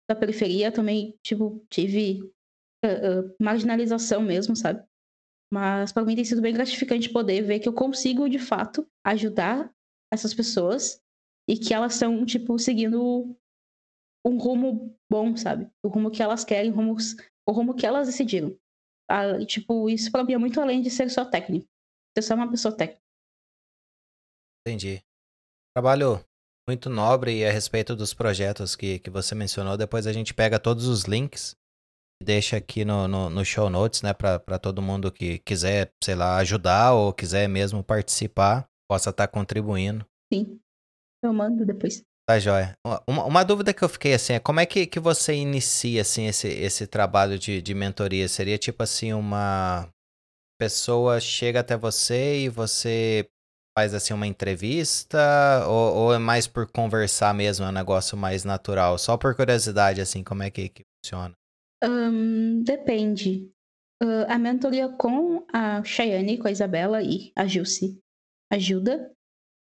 [0.07, 2.21] da periferia, também tipo tive
[2.85, 4.85] uh, marginalização mesmo, sabe?
[5.51, 9.73] Mas para mim tem sido bem gratificante poder ver que eu consigo, de fato, ajudar
[10.11, 11.01] essas pessoas
[11.49, 13.35] e que elas estão, tipo, seguindo
[14.25, 15.69] um rumo bom, sabe?
[15.83, 17.15] O rumo que elas querem, rumos,
[17.47, 18.57] o rumo que elas decidiram.
[19.09, 21.67] Ah, tipo, isso para mim é muito além de ser só técnico.
[22.17, 23.01] Ser só uma pessoa técnica.
[24.65, 25.01] Entendi.
[25.73, 26.19] Trabalho
[26.67, 29.77] muito nobre e a respeito dos projetos que, que você mencionou.
[29.77, 31.55] Depois a gente pega todos os links
[32.21, 36.37] deixa aqui no, no, no show notes, né, para todo mundo que quiser, sei lá,
[36.37, 40.05] ajudar ou quiser mesmo participar, possa estar tá contribuindo.
[40.33, 40.59] Sim,
[41.23, 42.03] eu mando depois.
[42.27, 42.73] Tá joia.
[43.07, 46.27] Uma, uma, dúvida que eu fiquei assim é como é que, que você inicia assim
[46.27, 48.27] esse, esse trabalho de, de mentoria?
[48.27, 49.87] Seria tipo assim uma
[50.59, 53.29] pessoa chega até você e você
[53.77, 58.43] faz assim uma entrevista ou, ou é mais por conversar mesmo, é um negócio mais
[58.43, 58.97] natural?
[58.97, 61.33] Só por curiosidade assim, como é que, que funciona?
[61.83, 63.51] Um, depende.
[64.01, 67.99] Uh, a mentoria com a Cheyenne, com a Isabela e a Gilce
[68.51, 69.11] ajuda,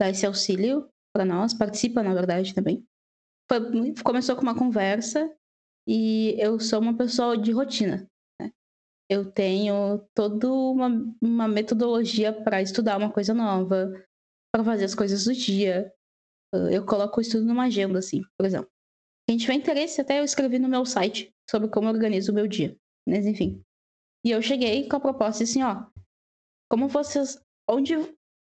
[0.02, 2.84] dá esse auxílio para nós, participa, na verdade, também.
[3.50, 3.60] Foi,
[4.04, 5.32] começou com uma conversa
[5.88, 8.08] e eu sou uma pessoa de rotina.
[8.42, 8.52] Né?
[9.10, 10.90] Eu tenho toda uma,
[11.22, 13.92] uma metodologia para estudar uma coisa nova,
[14.52, 15.94] para fazer as coisas do dia.
[16.72, 18.73] Eu coloco o estudo numa agenda, assim, por exemplo.
[19.28, 22.48] Quem tiver interesse, até eu escrevi no meu site sobre como eu organizo o meu
[22.48, 22.76] dia.
[23.08, 23.62] Mas enfim.
[24.26, 25.86] E eu cheguei com a proposta assim, ó.
[26.70, 27.42] Como vocês.
[27.70, 27.96] Onde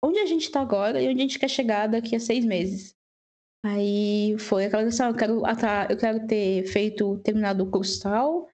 [0.02, 2.94] onde a gente tá agora e onde a gente quer chegar daqui a seis meses.
[3.64, 5.42] Aí foi aquela questão, eu quero,
[5.90, 8.48] eu quero ter feito, terminado o curso tal,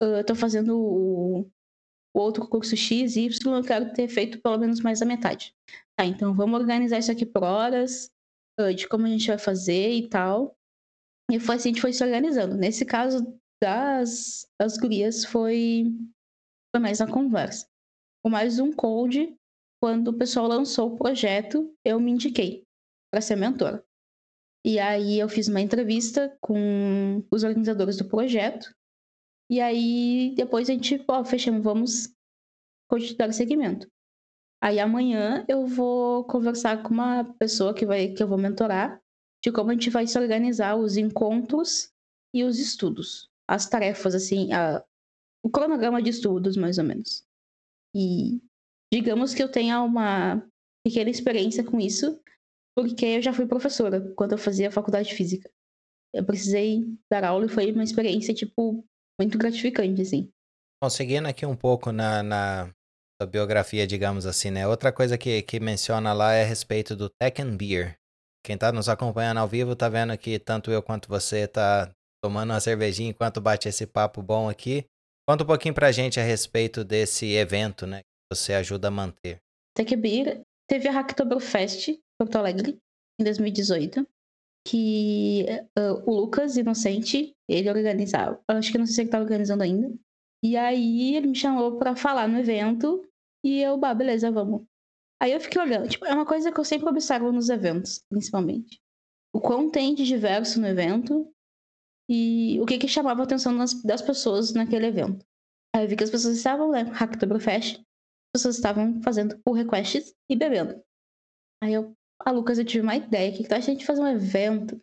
[0.00, 4.80] eu tô fazendo o, o outro curso X, Y, eu quero ter feito pelo menos
[4.80, 5.52] mais a metade.
[5.98, 8.10] Tá, então vamos organizar isso aqui por horas,
[8.74, 10.55] de como a gente vai fazer e tal.
[11.30, 12.56] E foi assim, a gente foi se organizando.
[12.56, 13.24] Nesse caso
[13.60, 15.84] das, das gurias, foi,
[16.74, 17.66] foi mais a conversa.
[18.22, 19.36] Com mais um code
[19.80, 22.64] quando o pessoal lançou o projeto, eu me indiquei
[23.12, 23.84] para ser mentora.
[24.64, 28.74] E aí eu fiz uma entrevista com os organizadores do projeto.
[29.50, 32.14] E aí depois a gente, ó, fechamos, vamos
[32.90, 33.88] continuar o segmento.
[34.60, 39.00] Aí amanhã eu vou conversar com uma pessoa que vai que eu vou mentorar
[39.46, 41.92] de como a gente vai se organizar os encontros
[42.34, 44.84] e os estudos, as tarefas assim, a,
[45.40, 47.24] o cronograma de estudos mais ou menos.
[47.94, 48.42] E
[48.92, 50.44] digamos que eu tenha uma
[50.84, 52.20] pequena experiência com isso,
[52.76, 55.48] porque eu já fui professora quando eu fazia faculdade de física.
[56.12, 58.84] Eu precisei dar aula e foi uma experiência, tipo,
[59.20, 60.28] muito gratificante, assim.
[60.82, 62.74] Bom, seguindo aqui um pouco na, na
[63.30, 64.66] biografia, digamos assim, né?
[64.66, 67.96] Outra coisa que, que menciona lá é a respeito do Tech and Beer.
[68.46, 71.90] Quem tá nos acompanhando ao vivo tá vendo que tanto eu quanto você tá
[72.22, 74.84] tomando uma cervejinha enquanto bate esse papo bom aqui.
[75.28, 78.02] Conta um pouquinho pra gente a respeito desse evento, né?
[78.32, 79.38] você ajuda a manter?
[79.76, 82.78] TechBeer teve a Hacktoberfest em Porto Alegre
[83.20, 84.06] em 2018,
[84.64, 85.44] que
[85.76, 89.92] uh, o Lucas Inocente, ele organizava, acho que não sei se ele tá organizando ainda.
[90.44, 93.04] E aí ele me chamou para falar no evento
[93.44, 94.62] e eu, bah, beleza, vamos.
[95.20, 98.80] Aí eu fiquei olhando, tipo, é uma coisa que eu sempre observo nos eventos, principalmente.
[99.32, 101.32] O quão tem de diverso no evento
[102.08, 105.24] e o que que chamava a atenção das, das pessoas naquele evento.
[105.74, 107.82] Aí eu vi que as pessoas estavam, né, Hacktoberfest,
[108.32, 110.82] pessoas estavam fazendo pull requests e bebendo.
[111.62, 113.32] Aí eu, a Lucas, eu tive uma ideia.
[113.32, 114.80] Que, que a gente fazer um evento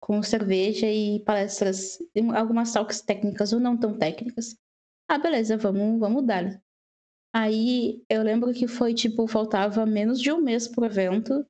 [0.00, 1.98] com cerveja e palestras,
[2.34, 4.56] algumas talks técnicas ou não tão técnicas?
[5.08, 6.62] Ah, beleza, vamos, vamos dar.
[7.34, 11.46] Aí eu lembro que foi tipo, faltava menos de um mês pro evento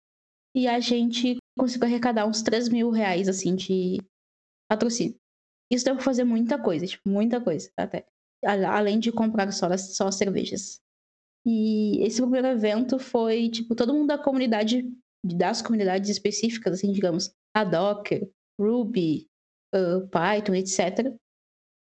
[0.54, 3.98] e a gente conseguiu arrecadar uns 3 mil reais, assim, de
[4.70, 5.16] patrocínio.
[5.70, 8.06] Isso deu pra fazer muita coisa, tipo, muita coisa, até.
[8.44, 10.80] Além de comprar só, só cervejas.
[11.46, 14.84] E esse primeiro evento foi, tipo, todo mundo da comunidade,
[15.24, 19.26] das comunidades específicas, assim, digamos, a Docker, Ruby,
[19.74, 21.16] uh, Python, etc.,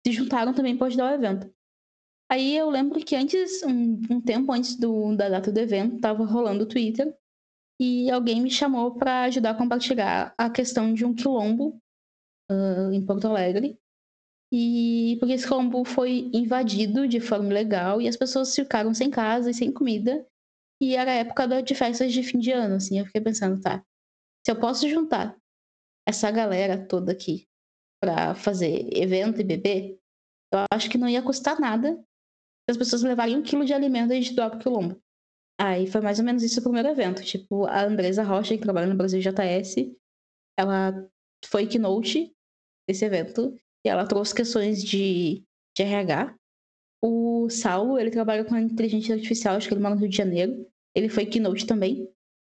[0.06, 1.54] se juntaram também para ajudar o evento.
[2.34, 6.24] Aí eu lembro que antes, um, um tempo antes do, da data do evento, estava
[6.24, 7.16] rolando o Twitter
[7.80, 11.80] e alguém me chamou para ajudar a compartilhar a questão de um quilombo
[12.50, 13.78] uh, em Porto Alegre
[14.52, 19.52] e porque esse rombo foi invadido de forma ilegal e as pessoas ficaram sem casa
[19.52, 20.26] e sem comida.
[20.82, 22.98] E era a época de festas de fim de ano, assim.
[22.98, 23.80] Eu fiquei pensando, tá,
[24.44, 25.36] se eu posso juntar
[26.04, 27.46] essa galera toda aqui
[28.02, 30.00] para fazer evento e beber,
[30.52, 31.96] eu acho que não ia custar nada
[32.68, 35.00] as pessoas levarem um quilo de alimento a gente doar pro quilombo.
[35.60, 37.22] Aí foi mais ou menos isso o primeiro evento.
[37.22, 39.76] Tipo, a Andresa Rocha, que trabalha no Brasil JS,
[40.58, 41.08] ela
[41.46, 42.34] foi keynote
[42.88, 45.44] desse evento e ela trouxe questões de,
[45.76, 46.34] de RH.
[47.02, 50.66] O Saulo, ele trabalha com inteligência artificial, acho que ele mora no Rio de Janeiro.
[50.94, 52.08] Ele foi keynote também,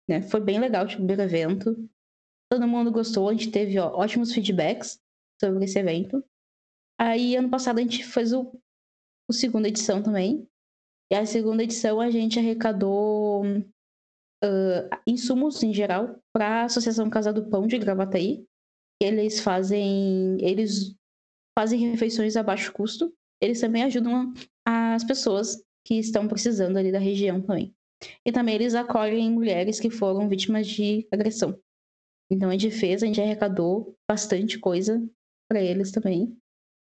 [0.08, 0.22] né?
[0.22, 1.90] Foi bem legal, tipo, o primeiro evento.
[2.52, 5.00] Todo mundo gostou, a gente teve ó, ótimos feedbacks
[5.42, 6.24] sobre esse evento.
[7.00, 8.52] Aí, ano passado, a gente fez o,
[9.30, 10.48] o segunda edição também.
[11.12, 17.32] E a segunda edição a gente arrecadou uh, insumos em geral para a Associação Casa
[17.32, 18.46] do Pão de Gravataí.
[19.02, 20.38] Eles fazem.
[20.40, 20.96] Eles
[21.58, 24.34] fazem refeições a baixo custo, eles também ajudam
[24.66, 27.76] as pessoas que estão precisando ali da região também.
[28.26, 31.60] E também eles acolhem mulheres que foram vítimas de agressão.
[32.30, 35.02] Então a gente fez, a gente arrecadou bastante coisa
[35.50, 36.36] para eles também.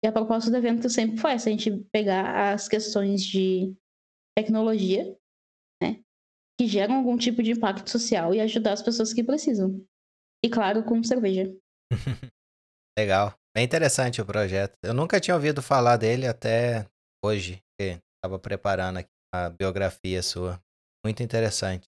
[0.04, 3.76] E a proposta do evento sempre foi essa, a gente pegar as questões de
[4.36, 5.16] tecnologia,
[5.82, 6.02] né,
[6.60, 9.86] que geram algum tipo de impacto social e ajudar as pessoas que precisam.
[10.44, 11.56] E claro, com cerveja.
[12.98, 13.36] Legal.
[13.56, 14.74] Bem interessante o projeto.
[14.84, 16.88] Eu nunca tinha ouvido falar dele até
[17.24, 20.60] hoje, que estava preparando aqui a biografia sua.
[21.06, 21.88] Muito interessante.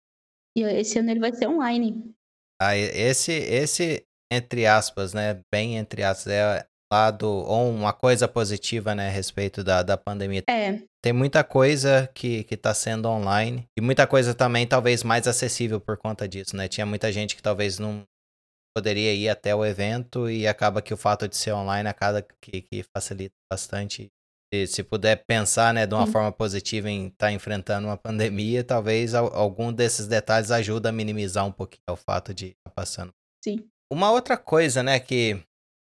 [0.58, 2.14] E esse ano ele vai ser online.
[2.62, 5.42] Ah, esse, esse entre aspas, né?
[5.52, 10.44] Bem entre aspas, é lado ou uma coisa positiva, né, a respeito da, da pandemia.
[10.50, 10.80] É.
[11.04, 15.82] Tem muita coisa que, que tá sendo online e muita coisa também talvez mais acessível
[15.82, 16.68] por conta disso, né?
[16.68, 18.04] Tinha muita gente que talvez não
[18.76, 22.62] poderia ir até o evento e acaba que o fato de ser online acaba que,
[22.62, 24.08] que facilita bastante.
[24.54, 26.12] E se puder pensar, né, de uma Sim.
[26.12, 31.44] forma positiva em estar enfrentando uma pandemia, talvez al- algum desses detalhes ajuda a minimizar
[31.46, 33.12] um pouquinho o fato de estar passando.
[33.44, 33.68] Sim.
[33.92, 35.44] Uma outra coisa, né, que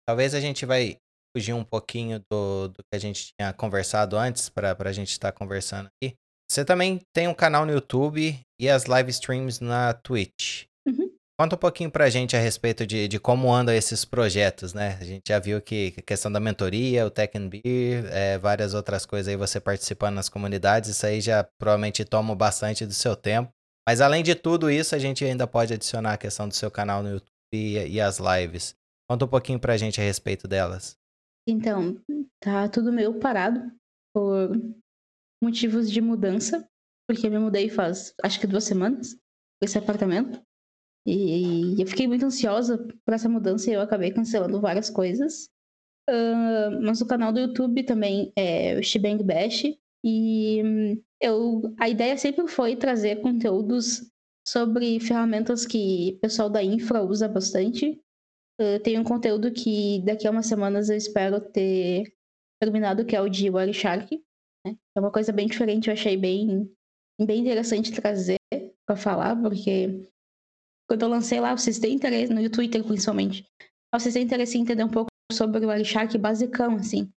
[0.06, 0.96] talvez a gente vai
[1.36, 5.32] fugir um pouquinho do, do que a gente tinha conversado antes para a gente estar
[5.32, 6.14] conversando aqui.
[6.50, 10.64] Você também tem um canal no YouTube e as live streams na Twitch.
[10.86, 11.10] Uhum.
[11.38, 14.96] Conta um pouquinho pra gente a respeito de, de como andam esses projetos, né?
[14.98, 18.72] A gente já viu que a questão da mentoria, o Tech and Beer, é, várias
[18.72, 23.14] outras coisas aí, você participando nas comunidades, isso aí já provavelmente toma bastante do seu
[23.14, 23.50] tempo.
[23.86, 27.02] Mas além de tudo isso, a gente ainda pode adicionar a questão do seu canal
[27.02, 28.74] no YouTube e, e as lives.
[29.08, 30.98] Conta um pouquinho pra gente a respeito delas.
[31.48, 32.00] Então,
[32.40, 33.72] tá tudo meio parado
[34.14, 34.50] por
[35.42, 36.66] motivos de mudança,
[37.08, 39.16] porque eu me mudei faz acho que duas semanas
[39.62, 40.42] esse apartamento.
[41.06, 45.48] E eu fiquei muito ansiosa por essa mudança e eu acabei cancelando várias coisas.
[46.08, 49.64] Ah, mas o canal do YouTube também é o Shebang Bash.
[50.04, 54.10] E hum, eu, a ideia sempre foi trazer conteúdos
[54.46, 58.00] sobre ferramentas que o pessoal da infra usa bastante.
[58.60, 62.12] Uh, tem um conteúdo que daqui a umas semanas eu espero ter
[62.60, 64.22] terminado, que é o de Wireshark.
[64.66, 64.76] Né?
[64.96, 66.70] É uma coisa bem diferente, eu achei bem,
[67.20, 68.36] bem interessante trazer
[68.86, 70.08] para falar, porque
[70.88, 73.44] quando eu lancei lá, vocês têm interesse, no Twitter principalmente,
[73.92, 77.10] vocês têm interesse em entender um pouco sobre o Wireshark basicão, assim.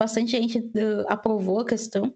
[0.00, 2.14] Bastante gente uh, aprovou a questão.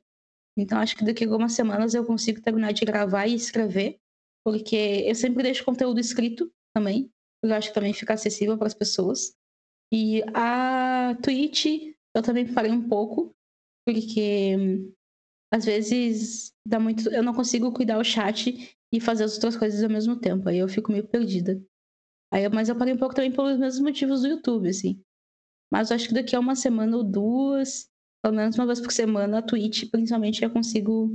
[0.58, 3.98] Então acho que daqui a algumas semanas eu consigo terminar de gravar e escrever,
[4.44, 7.10] porque eu sempre deixo conteúdo escrito também,
[7.42, 9.34] eu acho que também fica acessível para as pessoas.
[9.92, 11.66] E a Twitch,
[12.14, 13.34] eu também parei um pouco,
[13.86, 14.92] porque hum,
[15.52, 17.08] às vezes dá muito.
[17.10, 20.48] Eu não consigo cuidar o chat e fazer as outras coisas ao mesmo tempo.
[20.48, 21.62] Aí eu fico meio perdida.
[22.32, 25.02] Aí, mas eu parei um pouco também pelos mesmos motivos do YouTube, assim.
[25.72, 27.88] Mas eu acho que daqui a uma semana ou duas,
[28.22, 31.10] pelo menos uma vez por semana, a Twitch, principalmente, eu consigo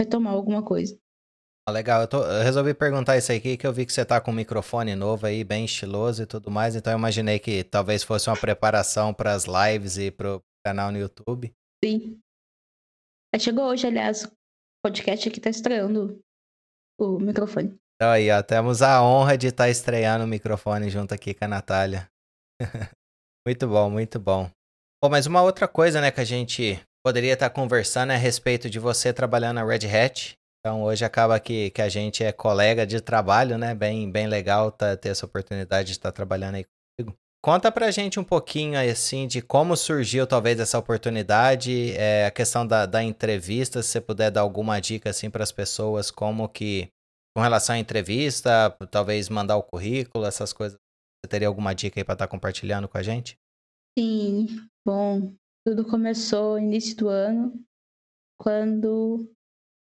[0.00, 0.98] retomar alguma coisa.
[1.66, 4.20] Ah, legal, eu, tô- eu resolvi perguntar isso aqui, que eu vi que você tá
[4.20, 8.02] com um microfone novo aí, bem estiloso e tudo mais, então eu imaginei que talvez
[8.02, 11.52] fosse uma preparação para as lives e pro canal no YouTube.
[11.82, 12.20] Sim.
[13.34, 14.30] Aí chegou hoje, aliás, o
[14.84, 16.20] podcast aqui tá estreando
[17.00, 17.76] o microfone.
[17.96, 21.48] Então aí, ó, temos a honra de estar estreando o microfone junto aqui com a
[21.48, 22.08] Natália.
[23.46, 24.50] muito bom, muito bom.
[25.02, 28.68] Bom, mas uma outra coisa, né, que a gente poderia estar conversando é a respeito
[28.68, 30.34] de você trabalhando na Red Hat.
[30.66, 33.74] Então hoje acaba que, que a gente é colega de trabalho, né?
[33.74, 37.14] Bem, bem legal tá, ter essa oportunidade de estar trabalhando aí comigo.
[37.44, 42.66] Conta pra gente um pouquinho assim de como surgiu talvez essa oportunidade, é, a questão
[42.66, 46.88] da, da entrevista, se você puder dar alguma dica assim para as pessoas, como que
[47.36, 50.78] com relação à entrevista, talvez mandar o currículo, essas coisas.
[50.78, 53.36] Você teria alguma dica aí para estar compartilhando com a gente?
[53.98, 54.46] Sim,
[54.86, 55.34] bom,
[55.66, 57.52] tudo começou no início do ano,
[58.40, 59.30] quando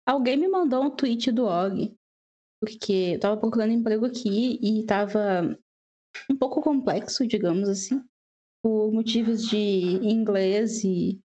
[0.09, 1.95] alguém me mandou um tweet do Og,
[2.59, 5.55] porque eu tava procurando emprego aqui e tava
[6.29, 8.03] um pouco complexo, digamos assim,
[8.63, 11.19] por motivos de inglês e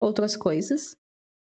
[0.00, 0.96] outras coisas.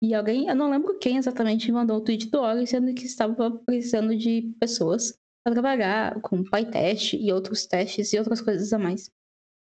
[0.03, 3.07] E alguém, eu não lembro quem exatamente me mandou o tweet do Og, sendo que
[3.07, 8.79] estava precisando de pessoas para trabalhar com PyTest e outros testes e outras coisas a
[8.79, 9.11] mais.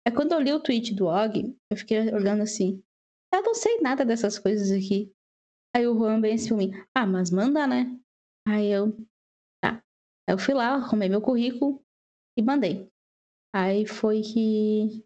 [0.08, 2.82] É quando eu li o tweet do Og, eu fiquei olhando assim.
[3.32, 5.14] Eu não sei nada dessas coisas aqui.
[5.76, 6.50] Aí o Juan bem assim
[6.96, 7.98] ah, mas manda, né?
[8.48, 8.92] Aí eu,
[9.64, 9.82] tá.
[10.28, 11.82] Aí eu fui lá, arrumei meu currículo
[12.38, 12.90] e mandei.
[13.54, 15.04] Aí foi que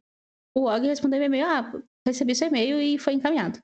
[0.55, 3.59] o Og respondeu meu e-mail, ah, recebi seu e-mail e foi encaminhado.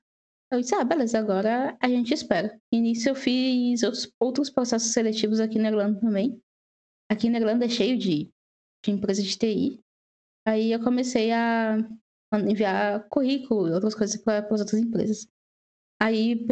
[0.52, 2.60] Eu disse, ah, beleza, agora a gente espera.
[2.70, 6.38] E nisso eu fiz outros, outros processos seletivos aqui na Irlanda também.
[7.10, 8.30] Aqui na Irlanda é cheio de,
[8.84, 9.80] de empresa de TI.
[10.46, 11.78] Aí eu comecei a
[12.34, 15.26] enviar currículo e outras coisas para as outras empresas.
[16.02, 16.44] Aí,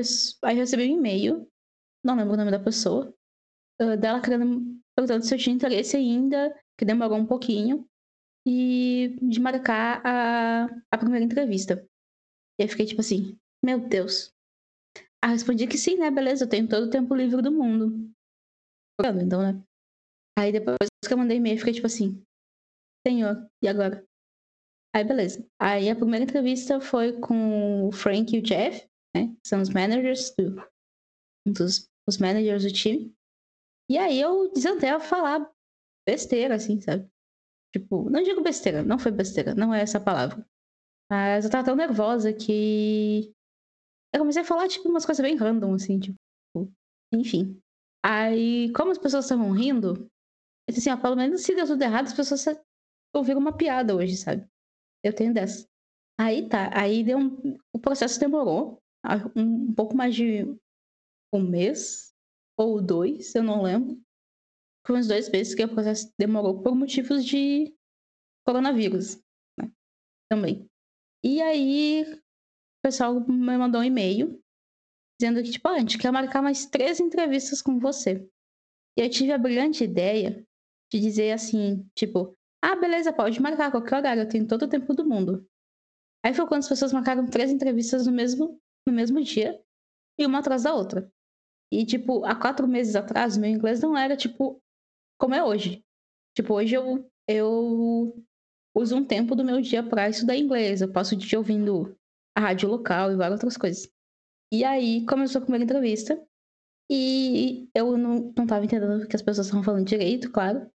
[0.44, 1.50] aí eu recebi um e-mail,
[2.04, 3.12] não lembro o nome da pessoa,
[3.80, 7.84] ah, dela querendo, perguntando se eu tinha interesse ainda, que demorou um pouquinho,
[8.46, 11.84] e de marcar a, a primeira entrevista.
[12.60, 14.32] E eu fiquei tipo assim, meu Deus.
[15.22, 16.10] Ah, respondi que sim, né?
[16.10, 18.08] Beleza, eu tenho todo o tempo livre do mundo.
[19.20, 19.62] Então, né?
[20.38, 22.22] Aí depois que eu mandei e-mail, eu fiquei tipo assim,
[23.06, 24.04] senhor, e agora?
[24.94, 25.44] Aí beleza.
[25.58, 29.34] Aí a primeira entrevista foi com o Frank e o Jeff, né?
[29.44, 30.56] São os managers do,
[31.46, 33.14] dos os managers do time.
[33.88, 35.50] E aí eu desandei a falar
[36.06, 37.08] besteira, assim, sabe?
[37.74, 40.44] Tipo, não digo besteira, não foi besteira, não é essa palavra.
[41.10, 43.32] Mas eu tava tão nervosa que.
[44.12, 46.18] Eu comecei a falar, tipo, umas coisas bem random, assim, tipo.
[47.12, 47.60] Enfim.
[48.04, 50.08] Aí, como as pessoas estavam rindo,
[50.68, 52.44] eu disse assim, ó, pelo menos se deu tudo errado, as pessoas
[53.14, 54.46] ouviram uma piada hoje, sabe?
[55.04, 55.66] Eu tenho dessa.
[56.18, 57.58] Aí tá, aí deu um.
[57.74, 58.80] O processo demorou
[59.36, 60.44] um, um pouco mais de
[61.32, 62.12] um mês
[62.58, 64.00] ou dois, eu não lembro.
[64.86, 67.74] Foi uns dois meses que o processo demorou por motivos de
[68.46, 69.16] coronavírus,
[69.58, 69.70] né?
[70.30, 70.66] Também.
[71.24, 74.40] E aí, o pessoal me mandou um e-mail
[75.20, 78.26] dizendo que, tipo, ah, a gente quer marcar mais três entrevistas com você.
[78.98, 80.44] E eu tive a brilhante ideia
[80.90, 84.94] de dizer assim, tipo, ah, beleza, pode marcar qualquer horário, eu tenho todo o tempo
[84.94, 85.46] do mundo.
[86.24, 89.60] Aí foi quando as pessoas marcaram três entrevistas no mesmo, no mesmo dia,
[90.18, 91.10] e uma atrás da outra.
[91.72, 94.60] E, tipo, há quatro meses atrás, meu inglês não era, tipo,
[95.18, 95.84] como é hoje.
[96.36, 98.24] Tipo, hoje eu, eu
[98.74, 100.80] uso um tempo do meu dia para estudar inglês.
[100.80, 101.96] Eu passo o dia ouvindo
[102.36, 103.90] a rádio local e várias outras coisas.
[104.52, 106.20] E aí começou a primeira entrevista.
[106.90, 110.68] E eu não, não tava entendendo o que as pessoas estavam falando direito, claro.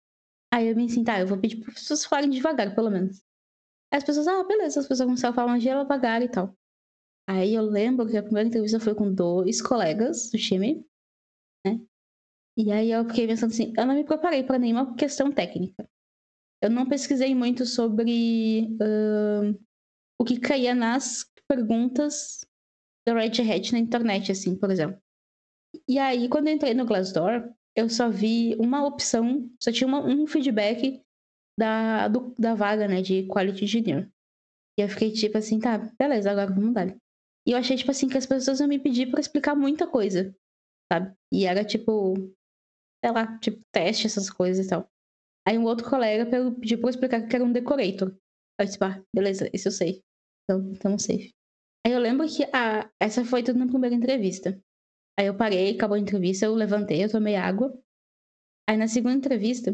[0.53, 3.21] Aí eu me assim, tá, eu vou pedir para as pessoas falarem devagar, pelo menos.
[3.93, 6.57] Aí as pessoas, ah, beleza, as pessoas começaram a falar devagar e tal.
[7.27, 10.87] Aí eu lembro que a primeira entrevista foi com dois colegas do time,
[11.67, 11.81] né?
[12.57, 15.89] E aí eu fiquei pensando assim, eu não me preparei para nenhuma questão técnica.
[16.63, 19.59] Eu não pesquisei muito sobre uh,
[20.19, 22.47] o que caía nas perguntas
[23.07, 24.99] da Red Hat na internet, assim, por exemplo.
[25.89, 30.01] E aí, quando eu entrei no Glassdoor, eu só vi uma opção, só tinha uma,
[30.01, 31.03] um feedback
[31.59, 34.11] da, do, da vaga, né, de Quality Engineer.
[34.79, 36.97] E eu fiquei tipo assim, tá, beleza, agora vamos dar.
[37.47, 40.35] E eu achei, tipo assim, que as pessoas iam me pedir pra explicar muita coisa,
[40.91, 41.15] sabe?
[41.33, 42.15] E era, tipo,
[43.05, 44.89] sei lá, tipo, teste, essas coisas e tal.
[45.47, 46.25] Aí um outro colega
[46.59, 48.17] pediu pra eu explicar que era um decorator.
[48.59, 50.03] Eu disse, ah, beleza, isso eu sei.
[50.45, 51.35] Então, então safe.
[51.87, 54.59] Aí eu lembro que a, essa foi tudo na primeira entrevista.
[55.19, 57.79] Aí eu parei, acabou a entrevista, eu levantei, eu tomei água.
[58.69, 59.71] Aí na segunda entrevista,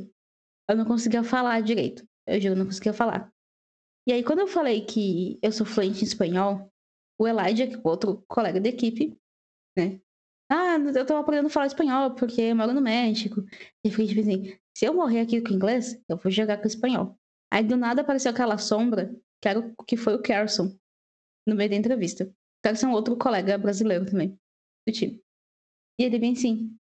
[0.69, 2.05] eu não conseguia falar direito.
[2.27, 3.33] Eu juro, não conseguia falar.
[4.09, 6.71] E aí, quando eu falei que eu sou fluente em espanhol,
[7.21, 9.15] o Elijah, que é outro colega da equipe,
[9.77, 10.01] né?
[10.51, 13.43] Ah, eu tô aprendendo a falar espanhol porque eu moro no México.
[13.85, 16.67] E eu fiquei tipo assim, se eu morrer aqui com inglês, eu vou jogar com
[16.67, 17.19] espanhol.
[17.53, 20.75] Aí do nada apareceu aquela sombra, que, era o, que foi o Carson,
[21.47, 22.33] no meio da entrevista.
[22.65, 24.39] Carson é outro colega brasileiro também,
[24.89, 25.23] do time.
[26.01, 26.75] E ele bem assim,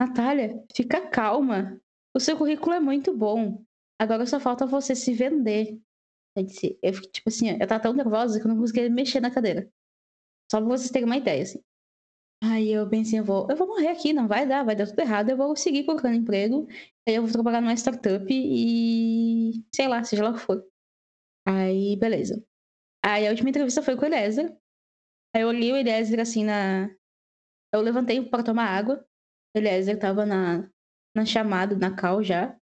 [0.00, 1.78] Natália, fica calma.
[2.16, 3.62] O seu currículo é muito bom.
[4.00, 5.78] Agora só falta você se vender.
[6.38, 9.30] Disse, eu fiquei tipo assim, eu tava tão nervosa que eu não conseguia mexer na
[9.30, 9.70] cadeira.
[10.52, 11.62] Só pra vocês terem uma ideia, assim.
[12.44, 14.98] Aí eu pensei, eu vou, eu vou morrer aqui, não vai dar, vai dar tudo
[14.98, 16.66] errado, eu vou seguir procurando emprego,
[17.08, 20.62] aí eu vou trabalhar numa startup e sei lá, seja lá o que for.
[21.48, 22.44] Aí, beleza.
[23.02, 24.54] Aí a última entrevista foi com o Eliezer.
[25.34, 26.90] Aí eu olhei o Eliezer assim na.
[27.72, 29.02] Eu levantei para tomar água.
[29.56, 30.68] O Eliezer tava na,
[31.16, 32.54] na chamada, na cal já.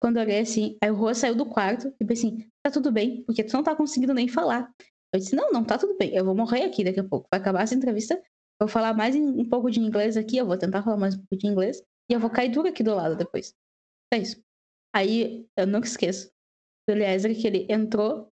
[0.00, 3.24] Quando eu olhei assim, aí o Rô saiu do quarto e pensei tá tudo bem,
[3.24, 4.72] porque tu não tá conseguindo nem falar.
[5.12, 7.28] Eu disse, não, não tá tudo bem, eu vou morrer aqui daqui a pouco.
[7.30, 10.58] Vai acabar essa entrevista, eu vou falar mais um pouco de inglês aqui, eu vou
[10.58, 13.16] tentar falar mais um pouco de inglês, e eu vou cair duro aqui do lado
[13.16, 13.54] depois.
[14.12, 14.42] É isso.
[14.94, 16.30] Aí, eu nunca esqueço
[16.88, 18.28] do Eliezer que ele entrou,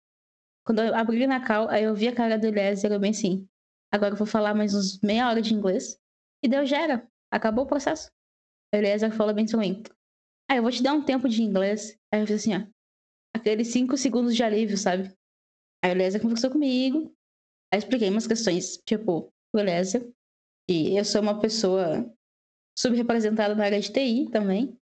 [0.65, 3.47] quando eu abri na cal, aí eu vi a cara do Eliezer, eu bem assim,
[3.91, 5.99] agora eu vou falar mais uns meia hora de inglês,
[6.43, 8.09] e deu já era, acabou o processo.
[8.73, 9.83] O Eliezer falou bem pra mim,
[10.49, 11.97] ah, eu vou te dar um tempo de inglês.
[12.13, 12.67] Aí eu fiz assim, ó,
[13.35, 15.11] aqueles cinco segundos de alívio, sabe?
[15.83, 17.13] Aí o Eliezer conversou comigo.
[17.73, 20.09] Aí expliquei umas questões, tipo, o Eliezer.
[20.69, 22.09] E eu sou uma pessoa
[22.77, 24.77] subrepresentada na área de TI também.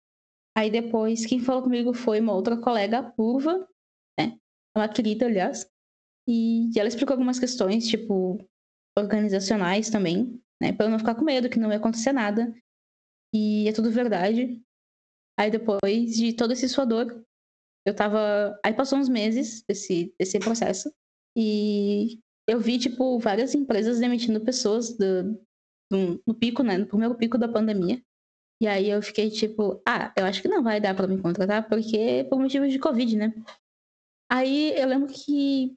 [0.55, 3.67] Aí depois, quem falou comigo foi uma outra colega, a Purva,
[4.19, 4.37] né?
[4.77, 5.67] Uma querida, aliás.
[6.27, 8.37] E ela explicou algumas questões, tipo,
[8.97, 10.71] organizacionais também, né?
[10.73, 12.53] Pra eu não ficar com medo que não ia acontecer nada.
[13.33, 14.61] E é tudo verdade.
[15.39, 17.23] Aí depois de todo esse suador,
[17.86, 18.57] eu tava.
[18.63, 20.93] Aí passou uns meses desse, desse processo.
[21.36, 25.34] E eu vi, tipo, várias empresas demitindo pessoas do,
[25.91, 26.77] do, no pico, né?
[26.77, 28.01] No primeiro pico da pandemia.
[28.61, 31.67] E aí eu fiquei tipo, ah, eu acho que não vai dar para me contratar,
[31.67, 33.34] porque por motivos de Covid, né?
[34.32, 35.75] Aí eu lembro que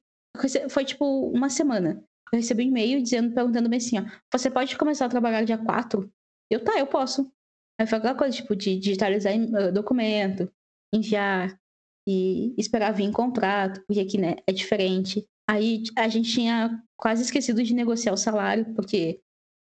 [0.69, 2.05] foi tipo uma semana.
[2.33, 5.57] Eu recebi um e-mail dizendo, perguntando bem assim, ó, você pode começar a trabalhar dia
[5.57, 6.13] 4?
[6.51, 7.33] Eu, tá, eu posso.
[7.81, 10.53] Aí foi aquela coisa, tipo, de digitalizar uh, documento,
[10.93, 11.59] enviar
[12.07, 15.27] e esperar vir contrato, porque aqui, né, é diferente.
[15.49, 19.21] Aí a gente tinha quase esquecido de negociar o salário, porque,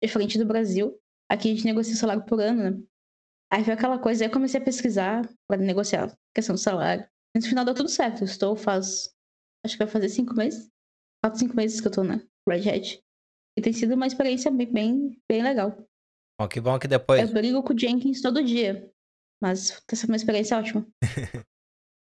[0.03, 0.99] diferente do Brasil,
[1.30, 2.82] aqui a gente negocia o salário por ano, né?
[3.53, 7.07] Aí foi aquela coisa, aí eu comecei a pesquisar para negociar a questão do salário.
[7.37, 8.22] No final deu tudo certo.
[8.22, 9.12] Eu estou faz.
[9.64, 10.70] Acho que vai fazer cinco meses.
[11.22, 13.01] Quatro, cinco meses que eu tô na Red Hat.
[13.57, 15.76] E tem sido uma experiência bem, bem, bem legal.
[16.41, 17.20] Bom, que bom que depois.
[17.20, 18.91] Eu brigo com o Jenkins todo dia.
[19.43, 20.87] Mas tá sendo uma experiência ótima.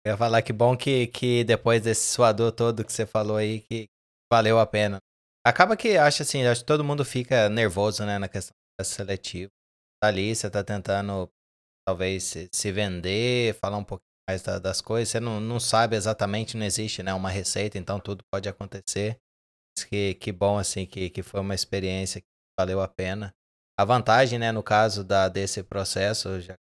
[0.04, 3.60] eu ia falar que bom que, que depois desse suador todo que você falou aí,
[3.60, 3.86] que
[4.32, 4.98] valeu a pena.
[5.46, 9.50] Acaba que acho assim, acho que todo mundo fica nervoso, né, na questão seletiva.
[10.02, 11.30] Tá ali, você tá tentando
[11.86, 15.08] talvez se, se vender, falar um pouquinho mais da, das coisas.
[15.08, 19.18] Você não, não sabe exatamente, não existe né, uma receita, então tudo pode acontecer.
[19.88, 22.26] Que, que bom, assim, que, que foi uma experiência que
[22.58, 23.32] valeu a pena.
[23.78, 26.54] A vantagem, né, no caso da, desse processo, já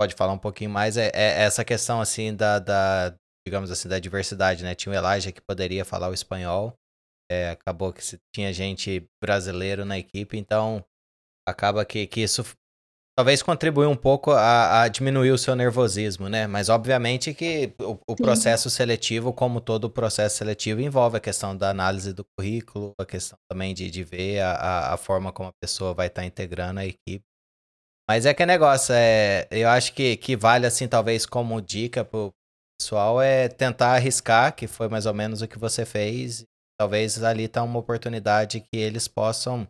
[0.00, 3.14] pode falar um pouquinho mais, é, é essa questão, assim, da, da,
[3.46, 4.74] digamos assim, da diversidade, né?
[4.74, 6.74] Tinha o Elijah que poderia falar o espanhol,
[7.30, 8.02] é, acabou que
[8.34, 10.84] tinha gente brasileiro na equipe, então
[11.48, 12.44] acaba que, que isso
[13.16, 16.46] talvez contribuiu um pouco a, a, diminuir o seu nervosismo, né?
[16.46, 21.70] Mas obviamente que o, o processo seletivo, como todo processo seletivo, envolve a questão da
[21.70, 25.94] análise do currículo, a questão também de, de ver a, a forma como a pessoa
[25.94, 27.24] vai estar tá integrando a equipe.
[28.08, 32.32] Mas é que negócio, é, eu acho que, que vale assim, talvez como dica pro
[32.78, 36.44] pessoal, é tentar arriscar, que foi mais ou menos o que você fez.
[36.78, 39.66] Talvez ali tá uma oportunidade que eles possam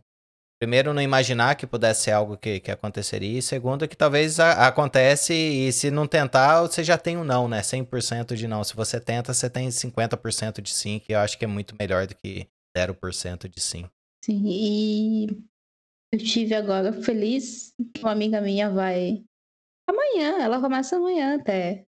[0.59, 4.67] primeiro, não imaginar que pudesse ser algo que, que aconteceria, e segundo, que talvez a,
[4.67, 7.61] acontece e se não tentar, você já tem um não, né?
[7.61, 8.63] 100% de não.
[8.63, 12.07] Se você tenta, você tem 50% de sim, que eu acho que é muito melhor
[12.07, 13.85] do que 0% de sim.
[14.23, 15.27] Sim, e
[16.11, 19.23] eu tive agora feliz que uma amiga minha vai
[19.89, 21.85] amanhã, ela começa amanhã até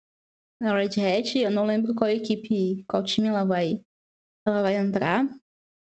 [0.61, 3.81] na Red Hat, eu não lembro qual equipe, qual time ela vai
[4.47, 5.29] ela vai entrar,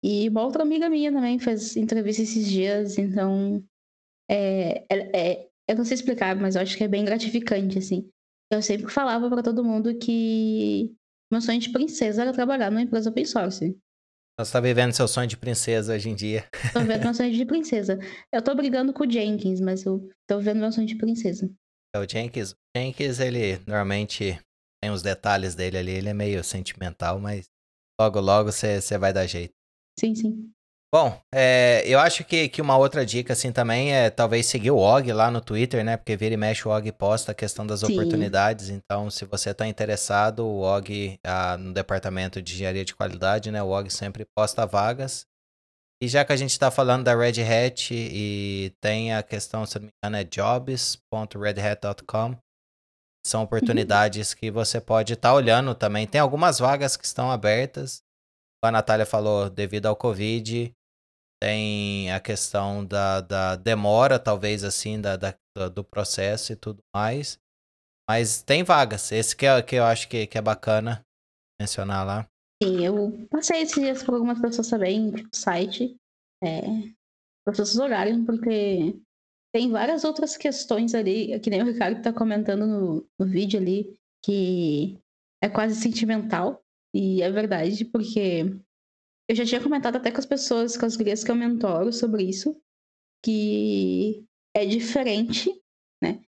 [0.04, 3.64] e uma outra amiga minha também fez entrevista esses dias, então.
[4.30, 8.08] É, é, é, eu não sei explicar, mas eu acho que é bem gratificante, assim.
[8.52, 10.96] Eu sempre falava para todo mundo que
[11.32, 13.76] meu sonho de princesa era trabalhar numa empresa open source.
[14.38, 16.46] Você tá vivendo seu sonho de princesa hoje em dia.
[16.74, 17.98] Tô vivendo meu sonho de princesa.
[18.34, 21.50] Eu tô brigando com o Jenkins, mas eu tô vivendo meu sonho de princesa.
[21.96, 24.38] É, o Jenkins, o Jenkins, ele normalmente
[24.84, 27.46] tem os detalhes dele ali, ele é meio sentimental, mas
[28.00, 29.54] logo, logo você vai dar jeito.
[29.98, 30.52] Sim, sim.
[30.96, 34.78] Bom, é, eu acho que, que uma outra dica, assim, também é talvez seguir o
[34.78, 35.98] Og lá no Twitter, né?
[35.98, 37.92] Porque vira e mexe o Og posta a questão das Sim.
[37.92, 38.70] oportunidades.
[38.70, 43.62] Então, se você está interessado, o Og, ah, no departamento de engenharia de qualidade, né?
[43.62, 45.26] O Og sempre posta vagas.
[46.02, 49.78] E já que a gente está falando da Red Hat e tem a questão, se
[49.78, 52.38] não me engano, é jobs.redhat.com.
[53.28, 53.46] São uhum.
[53.46, 54.38] oportunidades uhum.
[54.40, 56.08] que você pode estar tá olhando também.
[56.08, 58.06] Tem algumas vagas que estão abertas
[58.68, 60.74] a Natália falou, devido ao Covid,
[61.42, 65.36] tem a questão da, da demora, talvez assim, da, da,
[65.74, 67.40] do processo e tudo mais.
[68.10, 69.12] Mas tem vagas.
[69.12, 71.02] Esse que, é, que eu acho que, que é bacana
[71.60, 72.28] mencionar lá.
[72.64, 75.96] Sim, eu passei esses dias por algumas pessoas também no site.
[76.44, 76.62] É,
[77.44, 79.00] para as pessoas olharem, porque
[79.54, 83.98] tem várias outras questões ali, que nem o Ricardo está comentando no, no vídeo ali,
[84.24, 85.00] que
[85.44, 86.62] é quase sentimental.
[86.94, 88.58] E é verdade, porque
[89.28, 92.24] eu já tinha comentado até com as pessoas, com as gurias que eu mentoro sobre
[92.24, 92.60] isso,
[93.24, 94.24] que
[94.56, 95.50] é diferente,
[96.02, 96.22] né?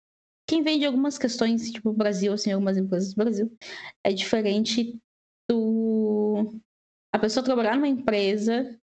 [0.49, 3.57] Quem vem de algumas questões, tipo Brasil, assim, algumas empresas do Brasil,
[4.05, 4.99] é diferente
[5.51, 6.61] do
[7.15, 8.79] a pessoa trabalhar numa empresa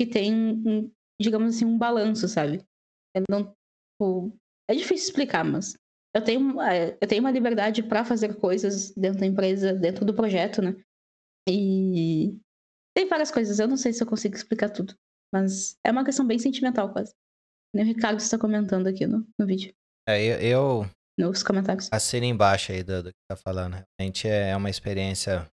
[0.00, 0.90] que tem, um,
[1.20, 2.64] digamos assim, um balanço, sabe?
[3.30, 3.54] não,
[3.92, 4.36] tipo,
[4.68, 5.74] é difícil explicar, mas
[6.14, 10.14] eu tenho, é, eu tenho uma liberdade para fazer coisas dentro da empresa, dentro do
[10.14, 10.76] projeto, né?
[11.48, 12.38] E
[12.96, 14.94] tem várias coisas, eu não sei se eu consigo explicar tudo.
[15.32, 17.12] Mas é uma questão bem sentimental, quase.
[17.74, 19.74] Nem o Ricardo está comentando aqui no, no vídeo.
[20.08, 20.90] É, eu, eu.
[21.18, 21.88] Nos comentários.
[21.92, 23.84] Assino embaixo aí do, do que tá falando.
[23.98, 25.48] Realmente é, é uma experiência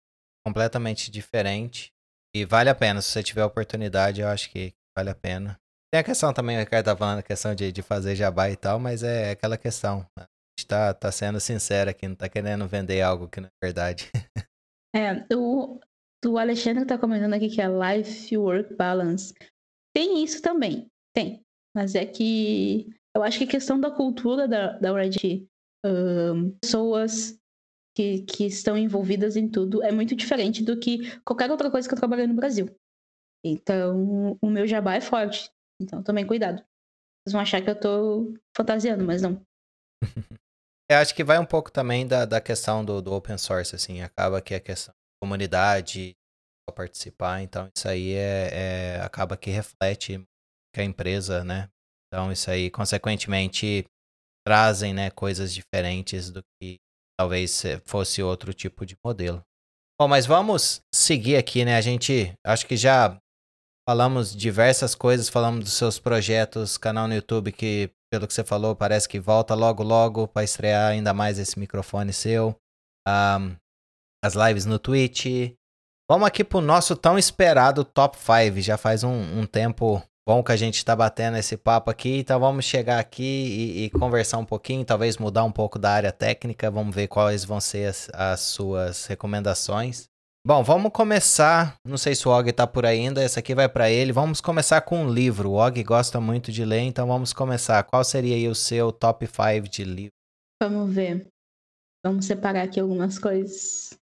[0.45, 1.91] completamente diferente.
[2.35, 3.01] E vale a pena.
[3.01, 5.57] Se você tiver oportunidade, eu acho que vale a pena.
[5.91, 8.55] Tem a questão também, o Ricardo tá falando, a questão de, de fazer jabá e
[8.55, 10.05] tal, mas é aquela questão.
[10.17, 13.65] A gente tá, tá sendo sincero aqui, não tá querendo vender algo que não é
[13.65, 14.09] verdade.
[14.95, 15.79] É, o,
[16.25, 19.33] o Alexandre tá comentando aqui que é Life Work Balance.
[19.93, 21.41] Tem isso também, tem.
[21.75, 25.47] Mas é que eu acho que a questão da cultura da, da Red
[25.85, 27.39] um, pessoas
[27.95, 31.93] que, que estão envolvidas em tudo é muito diferente do que qualquer outra coisa que
[31.93, 32.67] eu trabalhei no Brasil.
[33.43, 35.49] Então, o meu jabá é forte.
[35.81, 36.57] Então, tomem cuidado.
[36.57, 39.41] Vocês vão achar que eu tô fantasiando, mas não.
[40.89, 44.01] eu acho que vai um pouco também da, da questão do, do open source, assim.
[44.01, 46.15] Acaba que a questão comunidade
[46.71, 48.49] participar, então isso aí é,
[48.97, 50.23] é acaba que reflete
[50.73, 51.67] que a empresa, né?
[52.07, 53.85] Então isso aí, consequentemente,
[54.45, 56.77] trazem, né, coisas diferentes do que
[57.19, 59.41] talvez fosse outro tipo de modelo.
[59.99, 61.75] Bom, mas vamos seguir aqui, né?
[61.75, 63.19] A gente acho que já
[63.87, 68.75] falamos diversas coisas, falamos dos seus projetos, canal no YouTube que, pelo que você falou,
[68.75, 72.55] parece que volta logo logo para estrear ainda mais esse microfone seu.
[73.07, 73.55] Um,
[74.23, 75.53] as lives no Twitch.
[76.09, 78.59] Vamos aqui pro nosso tão esperado top 5.
[78.61, 82.39] Já faz um, um tempo bom que a gente está batendo esse papo aqui, então
[82.39, 86.69] vamos chegar aqui e, e, conversar um pouquinho, talvez mudar um pouco da área técnica,
[86.69, 90.07] vamos ver quais vão ser as, as suas recomendações.
[90.45, 91.75] Bom, vamos começar.
[91.85, 94.11] Não sei se o Og está por aí ainda, essa aqui vai para ele.
[94.11, 95.51] Vamos começar com um livro.
[95.51, 97.83] O Og gosta muito de ler, então vamos começar.
[97.83, 100.13] Qual seria aí o seu top 5 de livro?
[100.61, 101.27] Vamos ver.
[102.05, 103.98] Vamos separar aqui algumas coisas.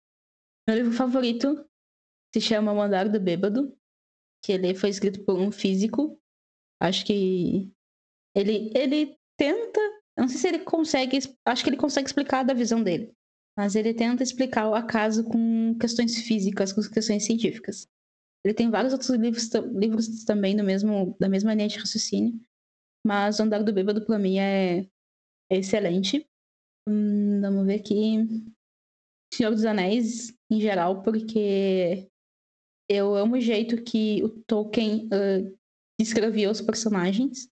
[0.68, 1.68] Meu livro favorito
[2.34, 3.78] se chama Mandar do Bêbado
[4.46, 6.22] que ele foi escrito por um físico.
[6.80, 7.72] Acho que
[8.36, 9.80] ele, ele tenta,
[10.16, 13.12] não sei se ele consegue, acho que ele consegue explicar da visão dele,
[13.58, 17.88] mas ele tenta explicar o acaso com questões físicas, com questões científicas.
[18.44, 22.40] Ele tem vários outros livros, livros também do mesmo, da mesma linha de raciocínio,
[23.04, 24.82] mas o Andar do Bêbado para mim é,
[25.50, 26.30] é excelente.
[26.88, 28.46] Hum, vamos ver aqui.
[29.34, 32.08] Senhor dos Anéis, em geral, porque
[32.90, 35.58] eu amo o jeito que o Tolkien uh,
[36.50, 37.50] os personagens.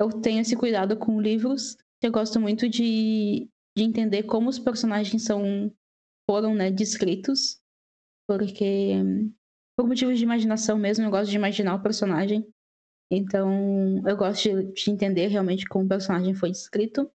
[0.00, 1.76] Eu tenho esse cuidado com livros.
[2.02, 5.72] Eu gosto muito de, de entender como os personagens são
[6.28, 7.60] foram né, descritos.
[8.28, 8.94] Porque,
[9.78, 12.46] por motivos de imaginação mesmo, eu gosto de imaginar o personagem.
[13.10, 17.10] Então, eu gosto de, de entender realmente como o personagem foi descrito.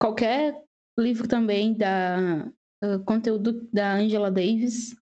[0.00, 0.62] Qualquer
[0.98, 2.50] livro também da
[3.04, 4.94] conteúdo da Angela Davis,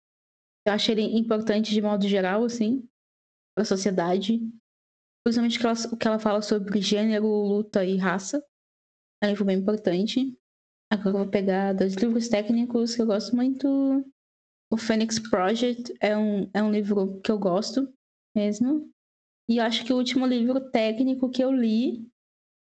[0.65, 2.87] eu acho ele importante de modo geral, assim,
[3.55, 4.39] para a sociedade.
[5.25, 5.59] Principalmente
[5.93, 8.43] o que ela fala sobre gênero, luta e raça.
[9.21, 10.37] É um livro bem importante.
[10.91, 13.67] Agora eu vou pegar dois livros técnicos que eu gosto muito.
[14.71, 17.91] O Phoenix Project é um, é um livro que eu gosto
[18.35, 18.89] mesmo.
[19.49, 22.07] E acho que o último livro técnico que eu li,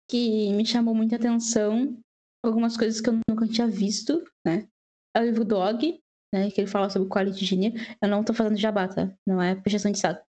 [0.09, 1.99] que me chamou muita atenção,
[2.45, 4.69] algumas coisas que eu nunca tinha visto, né?
[5.17, 6.01] É o livro Dog,
[6.33, 6.51] né?
[6.51, 7.97] Que ele fala sobre quality engineer.
[8.03, 9.13] Eu não tô fazendo jabá, tá?
[9.27, 10.25] Não é puxação de saco.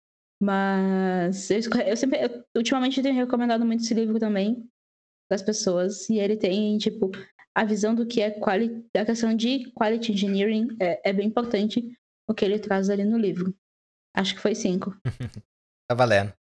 [0.41, 4.69] Mas eu, eu sempre, eu, ultimamente, tenho recomendado muito esse livro também
[5.27, 6.07] para as pessoas.
[6.09, 7.09] E ele tem, tipo,
[7.55, 11.97] a visão do que é quali, a questão de quality engineering é, é bem importante
[12.29, 13.55] o que ele traz ali no livro.
[14.15, 14.95] Acho que foi cinco.
[15.89, 16.36] tá valendo.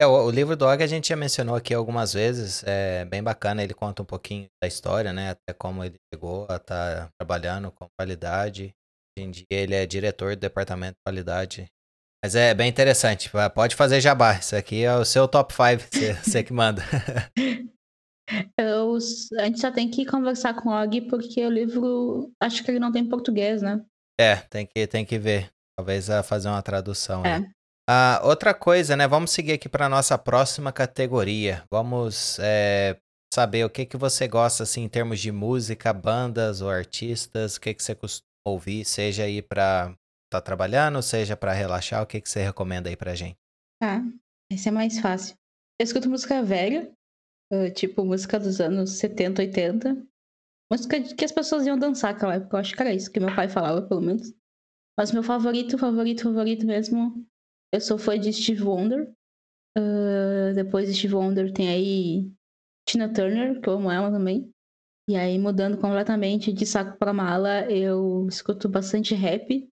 [0.00, 3.22] É, o, o, livro do Og a gente já mencionou aqui algumas vezes, é bem
[3.22, 7.08] bacana, ele conta um pouquinho da história, né, até como ele chegou a estar tá
[7.18, 8.72] trabalhando com qualidade
[9.18, 11.66] Hoje em dia ele é diretor do departamento de qualidade.
[12.24, 13.30] Mas é bem interessante.
[13.54, 14.38] Pode fazer jabá.
[14.38, 15.88] Isso aqui é o seu top 5.
[16.24, 16.82] Você, que manda.
[18.56, 18.96] Eu,
[19.38, 22.30] a gente só tem que conversar com o Og porque o livro.
[22.40, 23.84] Acho que ele não tem português, né?
[24.20, 25.50] É, tem que, tem que ver.
[25.76, 27.24] Talvez a fazer uma tradução.
[27.24, 27.40] É.
[27.40, 27.50] Né?
[27.92, 29.08] Ah, outra coisa, né?
[29.08, 31.64] Vamos seguir aqui para nossa próxima categoria.
[31.68, 32.96] Vamos é,
[33.34, 37.56] saber o que, que você gosta, assim, em termos de música, bandas ou artistas.
[37.56, 39.92] O que, que você costuma ouvir, seja aí para
[40.30, 43.34] tá trabalhando, seja para relaxar, o que, que você recomenda aí pra gente?
[43.82, 44.00] Ah,
[44.52, 45.34] esse é mais fácil.
[45.76, 46.92] Eu escuto música velha,
[47.74, 50.06] tipo música dos anos 70, 80.
[50.70, 53.34] Música que as pessoas iam dançar naquela época, eu acho que era isso que meu
[53.34, 54.32] pai falava, pelo menos.
[54.96, 57.26] Mas meu favorito, favorito, favorito mesmo,
[57.72, 59.12] eu sou fã de Steve Wonder.
[59.78, 62.32] Uh, depois de Steve Wonder tem aí
[62.88, 64.50] Tina Turner, que eu amo ela também.
[65.08, 69.68] E aí, mudando completamente de saco para mala, eu escuto bastante rap,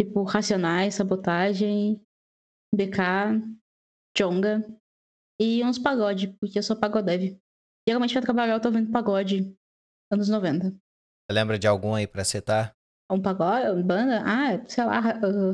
[0.00, 2.00] tipo Racionais, Sabotagem,
[2.74, 3.42] BK,
[4.16, 4.64] Jonga
[5.40, 7.38] e uns pagode, porque eu sou pagodev.
[7.88, 9.54] Geralmente pra trabalhar eu tô vendo pagode
[10.10, 10.70] anos 90.
[10.70, 12.74] Você lembra de algum aí pra citar?
[13.10, 13.82] Um pagode?
[13.82, 14.22] Banda?
[14.24, 15.00] Ah, sei lá,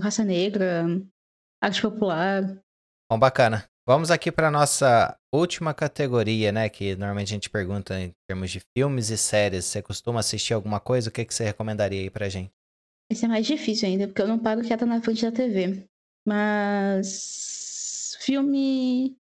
[0.01, 0.85] Raça Negra,
[1.63, 2.59] Arte Popular.
[3.11, 3.69] Bom, bacana.
[3.87, 6.69] Vamos aqui para nossa última categoria, né?
[6.69, 9.67] Que normalmente a gente pergunta em termos de filmes e séries.
[9.67, 11.11] Você costuma assistir alguma coisa?
[11.11, 12.51] O que, que você recomendaria aí pra gente?
[13.11, 15.85] Esse é mais difícil ainda, porque eu não paro quieta na frente da TV.
[16.27, 18.17] Mas.
[18.21, 19.17] Filme.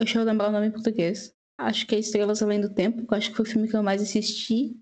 [0.00, 1.34] Deixa eu lembrar o nome em português.
[1.58, 3.76] Acho que é Estrelas Além do Tempo, que eu acho que foi o filme que
[3.76, 4.76] eu mais assisti.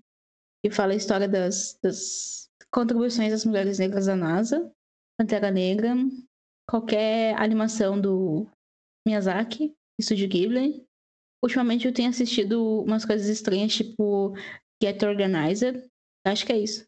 [0.65, 4.71] E fala a história das, das contribuições das mulheres negras da NASA,
[5.19, 5.93] Pantera Negra,
[6.69, 8.47] qualquer animação do
[9.07, 10.83] Miyazaki, Estúdio Ghibli.
[11.43, 14.33] Ultimamente eu tenho assistido umas coisas estranhas, tipo
[14.81, 15.83] Get Organized.
[16.25, 16.85] Acho que é isso.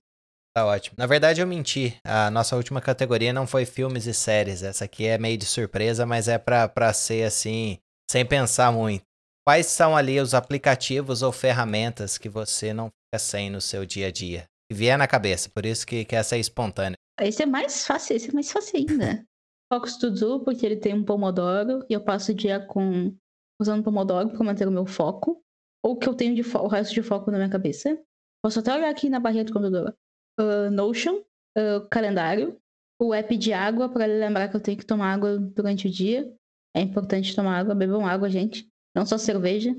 [0.56, 0.96] Tá ótimo.
[0.98, 1.96] Na verdade, eu menti.
[2.04, 4.64] A nossa última categoria não foi filmes e séries.
[4.64, 7.78] Essa aqui é meio de surpresa, mas é pra, pra ser assim,
[8.10, 9.04] sem pensar muito.
[9.48, 14.08] Quais são ali os aplicativos ou ferramentas que você não fica sem no seu dia
[14.08, 14.46] a dia?
[14.70, 16.98] Que vier na cabeça, por isso que, que essa é espontânea.
[17.22, 19.24] Esse é mais fácil, esse é mais fácil ainda.
[19.72, 23.16] Focus to Do, porque ele tem um Pomodoro e eu passo o dia com
[23.62, 25.42] usando Pomodoro para manter o meu foco.
[25.84, 27.98] Ou que eu tenho de o resto de foco na minha cabeça.
[28.44, 29.96] Posso até olhar aqui na barrinha do computador
[30.40, 31.20] uh, Notion,
[31.58, 32.60] uh, calendário,
[33.02, 36.32] o app de água para lembrar que eu tenho que tomar água durante o dia.
[36.76, 38.68] É importante tomar água, bebam água, gente.
[38.96, 39.72] Não só cerveja.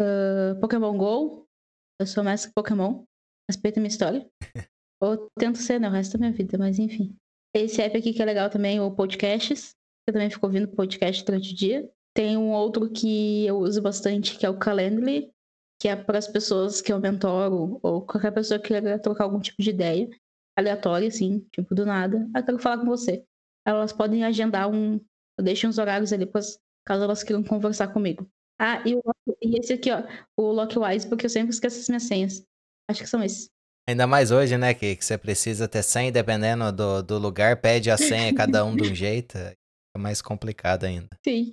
[0.00, 1.46] uh, Pokémon GO.
[2.00, 3.04] Eu sou mestre Pokémon.
[3.50, 4.28] Respeita minha história.
[5.00, 5.88] Ou tento ser, né?
[5.88, 7.16] O resto da minha vida, mas enfim.
[7.64, 9.74] Esse app aqui que é legal também, o Podcasts.
[10.06, 11.90] Eu também fico ouvindo podcast durante o dia.
[12.14, 15.30] Tem um outro que eu uso bastante, que é o Calendly,
[15.80, 19.40] que é para as pessoas que eu mentoro ou qualquer pessoa que queira trocar algum
[19.40, 20.08] tipo de ideia
[20.56, 22.28] aleatória, assim, tipo do nada.
[22.34, 23.24] Ah, quero falar com você.
[23.64, 25.00] Elas podem agendar um.
[25.38, 26.28] Eu deixo uns horários ali,
[26.84, 28.28] caso elas queiram conversar comigo.
[28.58, 29.02] Ah, e, o,
[29.40, 30.02] e esse aqui, ó,
[30.36, 32.44] o Lockwise, porque eu sempre esqueço as minhas senhas.
[32.90, 33.50] Acho que são esses.
[33.88, 37.90] Ainda mais hoje, né, que, que você precisa ter senha, dependendo do, do lugar, pede
[37.90, 39.38] a senha cada um de um jeito.
[39.38, 39.54] É
[39.96, 41.08] mais complicado ainda.
[41.26, 41.50] Sim.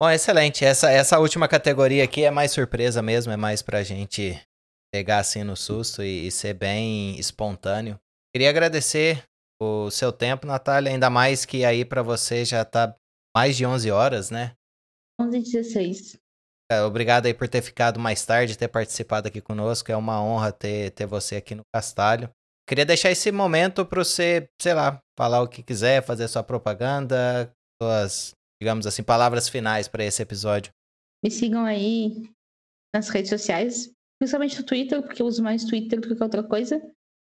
[0.00, 0.64] Bom, excelente.
[0.64, 4.40] Essa, essa última categoria aqui é mais surpresa mesmo, é mais pra gente
[4.94, 7.98] pegar assim no susto e, e ser bem espontâneo.
[8.32, 9.24] Queria agradecer
[9.60, 12.94] o seu tempo, Natália, ainda mais que aí para você já tá
[13.36, 14.52] mais de 11 horas, né?
[15.20, 16.25] 11 e 16.
[16.70, 19.90] É, obrigado aí por ter ficado mais tarde, ter participado aqui conosco.
[19.90, 22.28] É uma honra ter, ter você aqui no Castalho.
[22.68, 27.52] Queria deixar esse momento para você, sei lá, falar o que quiser, fazer sua propaganda,
[27.80, 30.72] suas digamos assim, palavras finais para esse episódio.
[31.22, 32.28] Me sigam aí
[32.94, 36.80] nas redes sociais, principalmente no Twitter, porque eu uso mais Twitter do que outra coisa.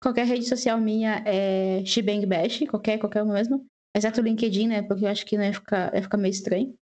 [0.02, 3.66] Qualquer rede social minha é Shibang Bash, qualquer, qualquer uma mesmo.
[3.96, 4.82] Exceto o LinkedIn, né?
[4.84, 6.74] Porque eu acho que ficar, ia ficar meio estranho.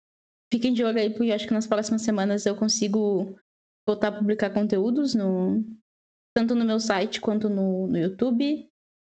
[0.51, 3.35] Fiquem de olho aí, porque acho que nas próximas semanas eu consigo
[3.87, 5.63] voltar a publicar conteúdos no
[6.35, 8.69] tanto no meu site quanto no, no YouTube.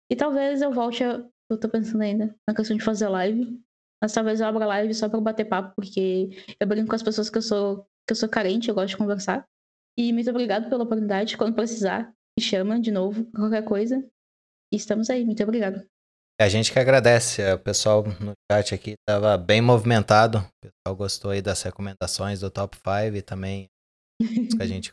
[0.10, 1.24] E talvez eu volte a.
[1.52, 3.60] Eu tô pensando ainda na questão de fazer live.
[4.02, 7.30] Mas talvez eu abra live só pra bater papo, porque eu brinco com as pessoas
[7.30, 9.46] que eu sou, que eu sou carente, eu gosto de conversar.
[9.98, 11.36] E muito obrigado pela oportunidade.
[11.36, 14.02] Quando precisar, me chama de novo, qualquer coisa.
[14.72, 15.26] E estamos aí.
[15.26, 15.86] Muito obrigado.
[16.40, 17.42] É, a gente que agradece.
[17.54, 20.38] O pessoal no chat aqui estava bem movimentado.
[20.38, 23.68] O pessoal gostou aí das recomendações do Top 5 e também
[24.58, 24.92] que a gente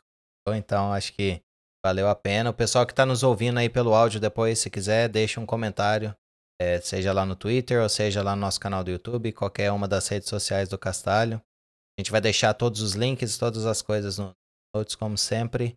[0.49, 1.41] Então, acho que
[1.85, 2.51] valeu a pena.
[2.51, 6.15] O pessoal que está nos ouvindo aí pelo áudio depois, se quiser, deixa um comentário
[6.61, 9.87] é, seja lá no Twitter ou seja lá no nosso canal do YouTube, qualquer uma
[9.87, 11.41] das redes sociais do Castalho.
[11.99, 14.33] A gente vai deixar todos os links, todas as coisas no
[14.75, 15.75] notes, como sempre.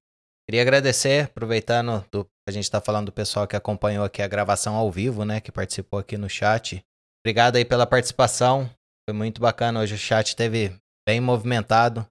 [0.50, 4.74] Queria agradecer, aproveitando do, a gente está falando do pessoal que acompanhou aqui a gravação
[4.76, 6.84] ao vivo, né, que participou aqui no chat.
[7.24, 8.68] Obrigado aí pela participação,
[9.08, 9.80] foi muito bacana.
[9.80, 10.76] Hoje o chat teve
[11.08, 12.04] bem movimentado.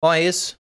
[0.00, 0.54] Bom, é isso.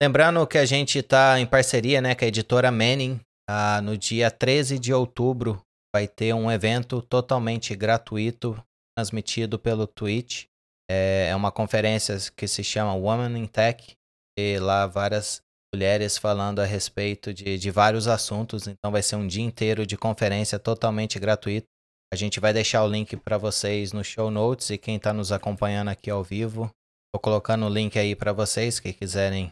[0.00, 3.18] Lembrando que a gente está em parceria né, com a editora Manning.
[3.50, 5.60] Ah, no dia 13 de outubro,
[5.92, 8.56] vai ter um evento totalmente gratuito,
[8.96, 10.44] transmitido pelo Twitch.
[10.88, 13.96] É, é uma conferência que se chama Woman in Tech,
[14.38, 15.42] e lá várias
[15.74, 18.66] mulheres falando a respeito de, de vários assuntos.
[18.66, 21.66] Então vai ser um dia inteiro de conferência totalmente gratuito.
[22.12, 25.32] A gente vai deixar o link para vocês no show notes e quem está nos
[25.32, 26.70] acompanhando aqui ao vivo,
[27.08, 29.50] estou colocando o link aí para vocês que quiserem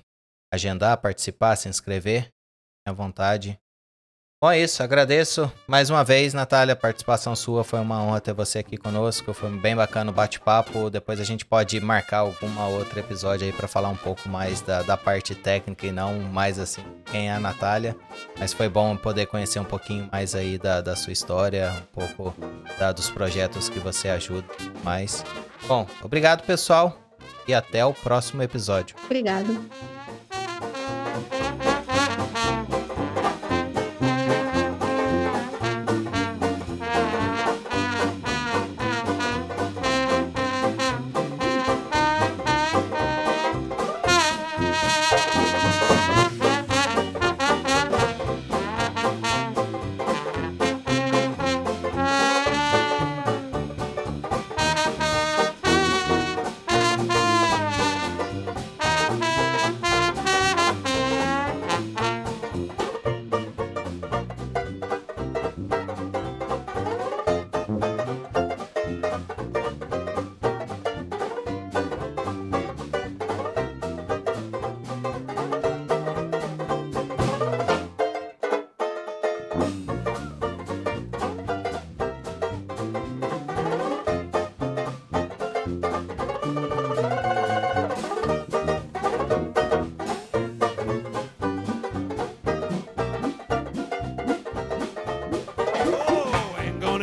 [0.53, 2.29] agendar, participar, se inscrever,
[2.87, 3.59] à vontade.
[4.45, 4.83] Bom, é isso.
[4.83, 6.75] Agradeço mais uma vez, Natália.
[6.75, 9.33] A participação sua foi uma honra ter você aqui conosco.
[9.33, 10.91] Foi bem bacana o bate-papo.
[10.91, 14.83] Depois a gente pode marcar alguma outro episódio aí para falar um pouco mais da,
[14.83, 17.97] da parte técnica e não mais assim quem é a Natália.
[18.39, 22.35] Mas foi bom poder conhecer um pouquinho mais aí da, da sua história, um pouco
[22.79, 24.47] da, dos projetos que você ajuda
[24.83, 25.25] mais.
[25.67, 26.99] Bom, obrigado, pessoal.
[27.49, 28.95] E até o próximo episódio.
[29.07, 29.59] Obrigado.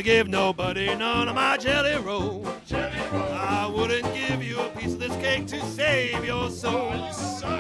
[0.02, 2.48] Gonna give nobody none of my jelly roll.
[2.74, 6.92] I wouldn't give you a piece of this cake to save your soul.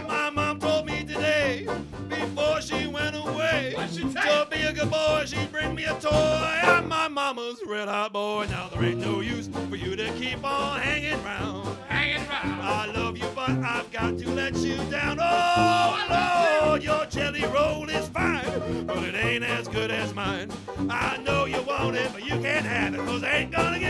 [0.07, 1.67] My mom told me today,
[2.09, 6.09] before she went away, to be a good boy, she'd bring me a toy.
[6.11, 8.47] I'm my mama's red hot boy.
[8.49, 11.77] Now there ain't no use for you to keep on hanging round.
[11.89, 12.61] Hanging round.
[12.61, 15.19] I love you, but I've got to let you down.
[15.21, 20.49] Oh, Lord, your jelly roll is fine, but it ain't as good as mine.
[20.89, 21.40] I know
[21.79, 23.80] want it, but you can't have it, cause I ain't gonna.